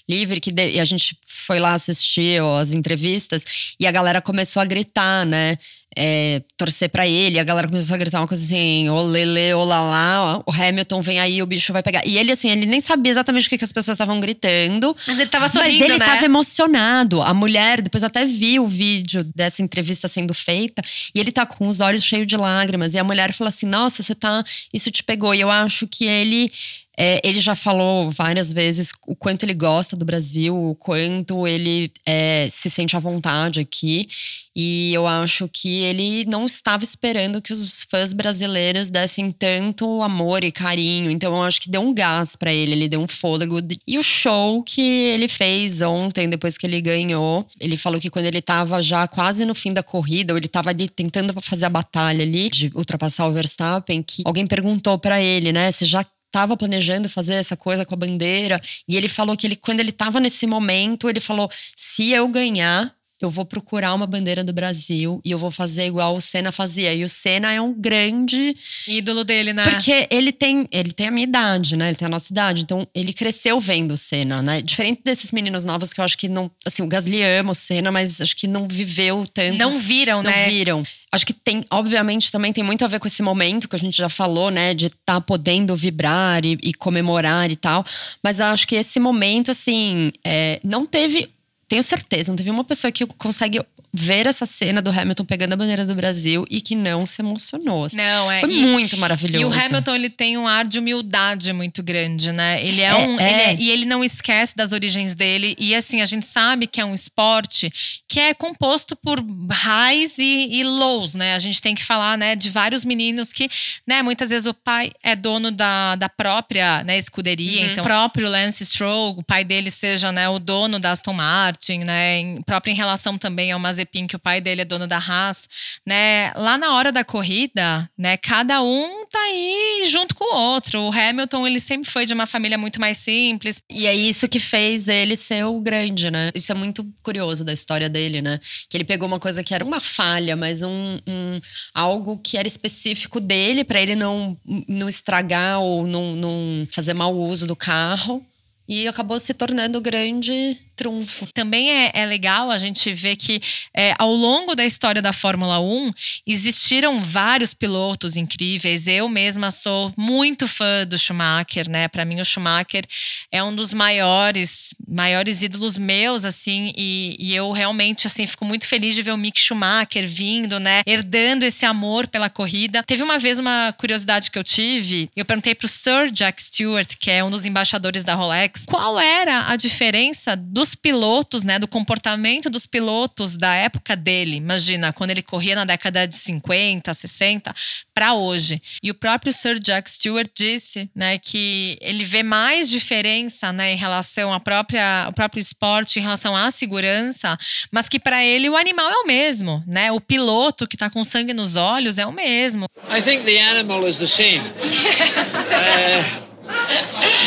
livre, 0.08 0.40
que 0.40 0.50
de- 0.52 0.72
e 0.72 0.80
a 0.80 0.84
gente 0.84 1.16
foi 1.24 1.58
lá 1.58 1.72
assistir 1.72 2.42
ó, 2.42 2.58
as 2.58 2.72
entrevistas 2.72 3.44
e 3.78 3.86
a 3.86 3.92
galera 3.92 4.20
começou 4.20 4.60
a 4.60 4.64
gritar, 4.64 5.24
né? 5.24 5.56
É, 5.98 6.40
torcer 6.56 6.88
pra 6.88 7.06
ele, 7.06 7.38
a 7.40 7.44
galera 7.44 7.66
começou 7.66 7.94
a 7.94 7.98
gritar 7.98 8.20
uma 8.20 8.28
coisa 8.28 8.42
assim, 8.44 8.88
olele, 8.88 9.52
olalá, 9.54 10.40
o 10.46 10.52
Hamilton 10.52 11.02
vem 11.02 11.18
aí, 11.18 11.42
o 11.42 11.46
bicho 11.46 11.72
vai 11.72 11.82
pegar. 11.82 12.06
E 12.06 12.16
ele, 12.16 12.30
assim, 12.30 12.48
ele 12.48 12.64
nem 12.64 12.80
sabia 12.80 13.10
exatamente 13.10 13.48
o 13.48 13.50
que, 13.50 13.58
que 13.58 13.64
as 13.64 13.72
pessoas 13.72 13.96
estavam 13.96 14.20
gritando. 14.20 14.96
Mas 15.06 15.18
ele 15.18 15.28
tava 15.28 15.46
Mas 15.46 15.52
sorrindo, 15.52 15.84
ele 15.84 15.98
né? 15.98 16.06
tava 16.06 16.24
emocionado. 16.24 17.20
A 17.22 17.34
mulher, 17.34 17.82
depois 17.82 18.04
até 18.04 18.24
vi 18.24 18.60
o 18.60 18.68
vídeo 18.68 19.24
dessa 19.34 19.62
entrevista 19.62 20.06
sendo 20.06 20.32
feita, 20.32 20.80
e 21.12 21.18
ele 21.18 21.32
tá 21.32 21.44
com 21.44 21.66
os 21.66 21.80
olhos 21.80 22.04
cheios 22.04 22.26
de 22.26 22.36
lágrimas. 22.36 22.94
E 22.94 22.98
a 22.98 23.04
mulher 23.04 23.32
falou 23.32 23.48
assim: 23.48 23.66
Nossa, 23.66 24.02
você 24.02 24.14
tá. 24.14 24.44
Isso 24.72 24.90
te 24.92 25.02
pegou. 25.02 25.34
E 25.34 25.40
eu 25.40 25.50
acho 25.50 25.88
que 25.88 26.04
ele. 26.04 26.50
é, 26.96 27.20
ele 27.24 27.40
já 27.40 27.54
falou 27.54 28.10
várias 28.10 28.52
vezes 28.52 28.92
o 29.06 29.16
quanto 29.16 29.44
ele 29.44 29.54
gosta 29.54 29.96
do 29.96 30.04
Brasil, 30.04 30.54
o 30.54 30.74
quanto 30.74 31.46
ele 31.46 31.90
é, 32.06 32.46
se 32.50 32.68
sente 32.68 32.94
à 32.94 32.98
vontade 32.98 33.58
aqui. 33.58 34.06
E 34.54 34.92
eu 34.92 35.06
acho 35.06 35.48
que 35.48 35.79
ele 35.80 36.24
não 36.26 36.46
estava 36.46 36.84
esperando 36.84 37.40
que 37.42 37.52
os 37.52 37.84
fãs 37.90 38.12
brasileiros 38.12 38.88
dessem 38.88 39.30
tanto 39.30 40.02
amor 40.02 40.44
e 40.44 40.52
carinho. 40.52 41.10
Então 41.10 41.34
eu 41.36 41.42
acho 41.42 41.60
que 41.60 41.70
deu 41.70 41.80
um 41.80 41.92
gás 41.92 42.36
pra 42.36 42.52
ele, 42.52 42.72
ele 42.72 42.88
deu 42.88 43.00
um 43.00 43.08
fôlego. 43.08 43.58
E 43.86 43.98
o 43.98 44.02
show 44.02 44.62
que 44.62 44.80
ele 44.80 45.28
fez 45.28 45.82
ontem, 45.82 46.28
depois 46.28 46.56
que 46.56 46.66
ele 46.66 46.80
ganhou, 46.80 47.46
ele 47.60 47.76
falou 47.76 48.00
que 48.00 48.10
quando 48.10 48.26
ele 48.26 48.42
tava 48.42 48.80
já 48.82 49.06
quase 49.08 49.44
no 49.44 49.54
fim 49.54 49.72
da 49.72 49.82
corrida, 49.82 50.32
ou 50.32 50.38
ele 50.38 50.48
tava 50.48 50.70
ali 50.70 50.88
tentando 50.88 51.32
fazer 51.40 51.66
a 51.66 51.70
batalha 51.70 52.22
ali 52.22 52.48
de 52.48 52.70
ultrapassar 52.74 53.26
o 53.26 53.32
Verstappen, 53.32 54.02
que 54.02 54.22
alguém 54.24 54.46
perguntou 54.46 54.98
pra 54.98 55.20
ele, 55.20 55.52
né, 55.52 55.70
você 55.70 55.86
já 55.86 56.04
tava 56.30 56.56
planejando 56.56 57.08
fazer 57.08 57.34
essa 57.34 57.56
coisa 57.56 57.84
com 57.84 57.94
a 57.94 57.98
bandeira. 57.98 58.60
E 58.88 58.96
ele 58.96 59.08
falou 59.08 59.36
que 59.36 59.46
ele, 59.46 59.56
quando 59.56 59.80
ele 59.80 59.92
tava 59.92 60.20
nesse 60.20 60.46
momento, 60.46 61.08
ele 61.08 61.20
falou: 61.20 61.50
se 61.76 62.10
eu 62.10 62.28
ganhar, 62.28 62.94
eu 63.20 63.30
vou 63.30 63.44
procurar 63.44 63.94
uma 63.94 64.06
bandeira 64.06 64.42
do 64.42 64.52
Brasil 64.52 65.20
e 65.24 65.30
eu 65.30 65.38
vou 65.38 65.50
fazer 65.50 65.86
igual 65.86 66.16
o 66.16 66.20
Senna 66.20 66.50
fazia. 66.50 66.94
E 66.94 67.04
o 67.04 67.08
Senna 67.08 67.52
é 67.52 67.60
um 67.60 67.72
grande. 67.72 68.54
Ídolo 68.88 69.24
dele, 69.24 69.52
né? 69.52 69.64
Porque 69.70 70.08
ele 70.10 70.32
tem, 70.32 70.66
ele 70.70 70.90
tem 70.90 71.08
a 71.08 71.10
minha 71.10 71.24
idade, 71.24 71.76
né? 71.76 71.88
Ele 71.88 71.96
tem 71.96 72.06
a 72.06 72.10
nossa 72.10 72.32
idade. 72.32 72.62
Então, 72.62 72.86
ele 72.94 73.12
cresceu 73.12 73.60
vendo 73.60 73.92
o 73.92 73.96
Senna, 73.96 74.42
né? 74.42 74.62
Diferente 74.62 75.02
desses 75.04 75.32
meninos 75.32 75.64
novos 75.64 75.92
que 75.92 76.00
eu 76.00 76.04
acho 76.04 76.16
que 76.16 76.28
não. 76.28 76.50
Assim, 76.66 76.82
o 76.82 76.86
Gasly 76.86 77.22
ama 77.22 77.52
o 77.52 77.54
Senna, 77.54 77.90
mas 77.90 78.20
acho 78.20 78.34
que 78.34 78.46
não 78.46 78.66
viveu 78.66 79.26
tanto. 79.32 79.58
Não 79.58 79.78
viram, 79.78 80.22
Não 80.22 80.30
né? 80.30 80.48
viram. 80.48 80.82
Acho 81.12 81.26
que 81.26 81.32
tem, 81.32 81.64
obviamente, 81.70 82.30
também 82.30 82.52
tem 82.52 82.62
muito 82.62 82.84
a 82.84 82.88
ver 82.88 83.00
com 83.00 83.06
esse 83.06 83.22
momento 83.22 83.68
que 83.68 83.74
a 83.74 83.78
gente 83.78 83.96
já 83.96 84.08
falou, 84.08 84.50
né? 84.50 84.72
De 84.74 84.86
estar 84.86 85.14
tá 85.14 85.20
podendo 85.20 85.74
vibrar 85.74 86.44
e, 86.44 86.56
e 86.62 86.72
comemorar 86.72 87.50
e 87.50 87.56
tal. 87.56 87.84
Mas 88.22 88.40
acho 88.40 88.66
que 88.66 88.76
esse 88.76 89.00
momento, 89.00 89.50
assim, 89.50 90.12
é, 90.24 90.60
não 90.62 90.86
teve. 90.86 91.28
Tenho 91.70 91.84
certeza, 91.84 92.32
não 92.32 92.36
teve 92.36 92.50
uma 92.50 92.64
pessoa 92.64 92.90
que 92.90 93.06
consegue 93.06 93.60
ver 93.92 94.26
essa 94.26 94.46
cena 94.46 94.82
do 94.82 94.90
Hamilton 94.90 95.24
pegando 95.24 95.52
a 95.52 95.56
bandeira 95.56 95.84
do 95.86 95.94
Brasil 95.94 96.44
e 96.50 96.60
que 96.60 96.74
não 96.74 97.06
se 97.06 97.22
emocionou. 97.22 97.84
Assim. 97.84 97.96
Não, 97.96 98.30
é. 98.30 98.40
Foi 98.40 98.52
e, 98.52 98.66
muito 98.66 98.96
maravilhoso. 98.96 99.40
E 99.40 99.44
o 99.44 99.52
Hamilton, 99.52 99.94
ele 99.94 100.10
tem 100.10 100.36
um 100.36 100.46
ar 100.46 100.66
de 100.66 100.80
humildade 100.80 101.52
muito 101.52 101.80
grande, 101.80 102.32
né? 102.32 102.64
Ele 102.64 102.80
é, 102.80 102.86
é 102.86 102.94
um. 102.94 103.20
É. 103.20 103.30
Ele 103.30 103.40
é, 103.40 103.56
e 103.56 103.70
ele 103.70 103.86
não 103.86 104.02
esquece 104.02 104.56
das 104.56 104.72
origens 104.72 105.14
dele. 105.14 105.56
E 105.58 105.72
assim, 105.74 106.00
a 106.00 106.06
gente 106.06 106.26
sabe 106.26 106.66
que 106.66 106.80
é 106.80 106.84
um 106.84 106.92
esporte 106.92 107.72
que 108.08 108.18
é 108.18 108.34
composto 108.34 108.96
por 108.96 109.24
highs 109.50 110.18
e, 110.18 110.48
e 110.50 110.64
lows, 110.64 111.14
né? 111.14 111.34
A 111.34 111.38
gente 111.38 111.62
tem 111.62 111.74
que 111.74 111.84
falar, 111.84 112.18
né, 112.18 112.34
de 112.34 112.50
vários 112.50 112.84
meninos 112.84 113.32
que, 113.32 113.48
né, 113.86 114.02
muitas 114.02 114.30
vezes 114.30 114.46
o 114.46 114.54
pai 114.54 114.90
é 115.02 115.14
dono 115.14 115.52
da, 115.52 115.94
da 115.94 116.08
própria 116.08 116.82
né, 116.82 116.98
escuderia. 116.98 117.66
Uhum. 117.66 117.70
Então, 117.72 117.82
o 117.82 117.86
próprio 117.86 118.28
Lance 118.28 118.66
Stroll, 118.66 119.18
o 119.18 119.22
pai 119.22 119.44
dele 119.44 119.70
seja 119.70 120.10
né, 120.10 120.28
o 120.28 120.38
dono 120.38 120.80
da 120.80 120.90
Aston 120.90 121.12
Martin, 121.12 121.59
né? 121.68 122.18
Em, 122.18 122.42
próprio 122.42 122.72
em 122.72 122.76
relação 122.76 123.18
também 123.18 123.52
ao 123.52 123.58
Mazepin, 123.58 124.06
que 124.06 124.16
o 124.16 124.18
pai 124.18 124.40
dele 124.40 124.62
é 124.62 124.64
dono 124.64 124.86
da 124.86 124.98
Haas, 124.98 125.48
né? 125.86 126.32
Lá 126.34 126.56
na 126.56 126.74
hora 126.74 126.90
da 126.90 127.04
corrida, 127.04 127.88
né, 127.96 128.16
cada 128.16 128.62
um 128.62 129.06
tá 129.06 129.18
aí 129.18 129.84
junto 129.90 130.14
com 130.14 130.24
o 130.24 130.36
outro. 130.36 130.80
O 130.80 130.92
Hamilton, 130.92 131.46
ele 131.46 131.60
sempre 131.60 131.90
foi 131.90 132.06
de 132.06 132.14
uma 132.14 132.26
família 132.26 132.56
muito 132.56 132.80
mais 132.80 132.98
simples. 132.98 133.62
E 133.68 133.86
é 133.86 133.94
isso 133.94 134.28
que 134.28 134.40
fez 134.40 134.88
ele 134.88 135.16
ser 135.16 135.44
o 135.44 135.60
grande, 135.60 136.10
né? 136.10 136.30
Isso 136.34 136.50
é 136.50 136.54
muito 136.54 136.86
curioso 137.02 137.44
da 137.44 137.52
história 137.52 137.88
dele, 137.88 138.22
né? 138.22 138.38
Que 138.68 138.76
ele 138.76 138.84
pegou 138.84 139.06
uma 139.06 139.20
coisa 139.20 139.44
que 139.44 139.54
era 139.54 139.64
uma 139.64 139.80
falha, 139.80 140.36
mas 140.36 140.62
um, 140.62 140.98
um 141.06 141.40
algo 141.74 142.18
que 142.18 142.36
era 142.38 142.48
específico 142.48 143.20
dele 143.20 143.64
para 143.64 143.80
ele 143.80 143.94
não, 143.94 144.36
não 144.66 144.88
estragar 144.88 145.60
ou 145.60 145.86
não, 145.86 146.16
não 146.16 146.68
fazer 146.70 146.94
mau 146.94 147.16
uso 147.16 147.46
do 147.46 147.56
carro. 147.56 148.24
E 148.68 148.86
acabou 148.86 149.18
se 149.18 149.34
tornando 149.34 149.80
grande 149.80 150.56
trunfo. 150.80 151.28
Também 151.34 151.70
é, 151.70 151.90
é 151.92 152.06
legal 152.06 152.50
a 152.50 152.56
gente 152.56 152.90
ver 152.94 153.14
que 153.14 153.38
é, 153.76 153.94
ao 153.98 154.14
longo 154.14 154.54
da 154.54 154.64
história 154.64 155.02
da 155.02 155.12
Fórmula 155.12 155.60
1 155.60 155.90
existiram 156.26 157.02
vários 157.02 157.52
pilotos 157.52 158.16
incríveis. 158.16 158.86
Eu 158.86 159.06
mesma 159.06 159.50
sou 159.50 159.92
muito 159.94 160.48
fã 160.48 160.86
do 160.86 160.96
Schumacher, 160.96 161.68
né? 161.68 161.86
Para 161.86 162.06
mim 162.06 162.18
o 162.18 162.24
Schumacher 162.24 162.82
é 163.30 163.44
um 163.44 163.54
dos 163.54 163.74
maiores, 163.74 164.74
maiores 164.88 165.42
ídolos 165.42 165.76
meus, 165.76 166.24
assim, 166.24 166.72
e, 166.74 167.14
e, 167.18 167.34
eu 167.34 167.52
realmente 167.52 168.06
assim 168.06 168.26
fico 168.26 168.46
muito 168.46 168.66
feliz 168.66 168.94
de 168.94 169.02
ver 169.02 169.12
o 169.12 169.18
Mick 169.18 169.38
Schumacher 169.38 170.08
vindo, 170.08 170.58
né? 170.58 170.80
Herdando 170.86 171.44
esse 171.44 171.66
amor 171.66 172.08
pela 172.08 172.30
corrida. 172.30 172.82
Teve 172.84 173.02
uma 173.02 173.18
vez 173.18 173.38
uma 173.38 173.74
curiosidade 173.76 174.30
que 174.30 174.38
eu 174.38 174.44
tive, 174.44 175.10
eu 175.14 175.26
perguntei 175.26 175.54
pro 175.54 175.68
Sir 175.68 176.10
Jack 176.10 176.42
Stewart, 176.42 176.96
que 176.98 177.10
é 177.10 177.22
um 177.22 177.30
dos 177.30 177.44
embaixadores 177.44 178.02
da 178.02 178.14
Rolex, 178.14 178.64
qual 178.64 178.98
era 178.98 179.50
a 179.50 179.56
diferença 179.56 180.34
dos 180.34 180.69
dos 180.70 180.74
pilotos, 180.74 181.42
né, 181.42 181.58
do 181.58 181.66
comportamento 181.66 182.48
dos 182.48 182.66
pilotos 182.66 183.36
da 183.36 183.54
época 183.54 183.96
dele. 183.96 184.36
Imagina, 184.36 184.92
quando 184.92 185.10
ele 185.10 185.22
corria 185.22 185.56
na 185.56 185.64
década 185.64 186.06
de 186.06 186.14
50, 186.14 186.94
60, 186.94 187.52
para 187.92 188.14
hoje. 188.14 188.60
E 188.82 188.90
o 188.90 188.94
próprio 188.94 189.32
Sir 189.32 189.58
Jack 189.58 189.90
Stewart 189.90 190.28
disse, 190.34 190.88
né, 190.94 191.18
que 191.18 191.76
ele 191.80 192.04
vê 192.04 192.22
mais 192.22 192.68
diferença, 192.68 193.52
né, 193.52 193.72
em 193.72 193.76
relação 193.76 194.32
à 194.32 194.38
própria, 194.38 195.04
ao 195.06 195.12
próprio 195.12 195.40
esporte, 195.40 195.98
em 195.98 196.02
relação 196.02 196.36
à 196.36 196.50
segurança, 196.50 197.36
mas 197.72 197.88
que 197.88 197.98
para 197.98 198.24
ele 198.24 198.48
o 198.48 198.56
animal 198.56 198.88
é 198.90 198.96
o 198.98 199.06
mesmo, 199.06 199.62
né? 199.66 199.90
O 199.92 200.00
piloto 200.00 200.66
que 200.66 200.76
está 200.76 200.88
com 200.88 201.02
sangue 201.02 201.32
nos 201.32 201.56
olhos 201.56 201.98
é 201.98 202.06
o 202.06 202.12
mesmo. 202.12 202.66
I 202.88 203.02
think 203.02 203.24
the 203.24 203.40
animal 203.42 203.86
is 203.88 203.98
the 203.98 204.06
same. 204.06 204.40
uh... 204.40 206.20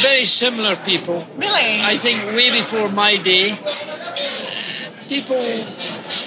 Very 0.02 0.26
similar 0.26 0.76
people. 0.76 1.26
Really? 1.38 1.82
I 1.82 1.98
think 1.98 2.24
way 2.36 2.52
before 2.52 2.90
my 2.90 3.18
day, 3.18 3.58
people 5.08 5.44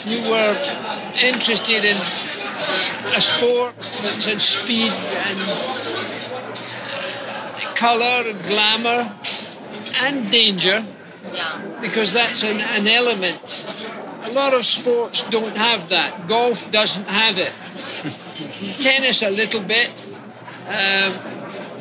who 0.07 0.31
were 0.31 0.57
interested 1.23 1.85
in 1.85 1.97
a 3.15 3.21
sport 3.21 3.75
that's 4.03 4.27
in 4.27 4.41
speed 4.41 4.93
and 4.93 5.39
colour 7.75 8.29
and 8.29 8.43
glamour 8.45 9.15
and 10.03 10.31
danger, 10.31 10.85
yeah. 11.33 11.79
because 11.81 12.13
that's 12.13 12.43
an, 12.43 12.61
an 12.61 12.87
element. 12.87 13.67
A 14.25 14.33
lot 14.33 14.55
of 14.55 14.65
sports 14.65 15.23
don't 15.31 15.57
have 15.57 15.89
that. 15.91 16.27
Golf 16.27 16.71
doesn't 16.71 17.09
have 17.09 17.39
it. 17.39 17.53
Tennis 18.81 19.23
a 19.23 19.31
little 19.31 19.63
bit. 19.63 20.07
Um, 20.67 21.36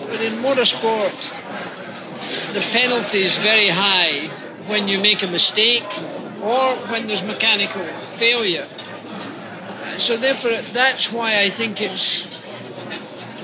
but 0.09 0.21
in 0.21 0.33
motorsport, 0.41 1.15
the 2.53 2.61
penalty 2.71 3.19
is 3.19 3.37
very 3.37 3.69
high 3.69 4.27
when 4.67 4.87
you 4.87 4.99
make 4.99 5.23
a 5.23 5.27
mistake 5.27 5.87
or 6.41 6.75
when 6.89 7.07
there's 7.07 7.23
mechanical 7.23 7.83
failure. 8.13 8.65
So 9.97 10.17
therefore, 10.17 10.61
that's 10.73 11.11
why 11.11 11.41
I 11.41 11.49
think 11.49 11.81
it's 11.81 12.45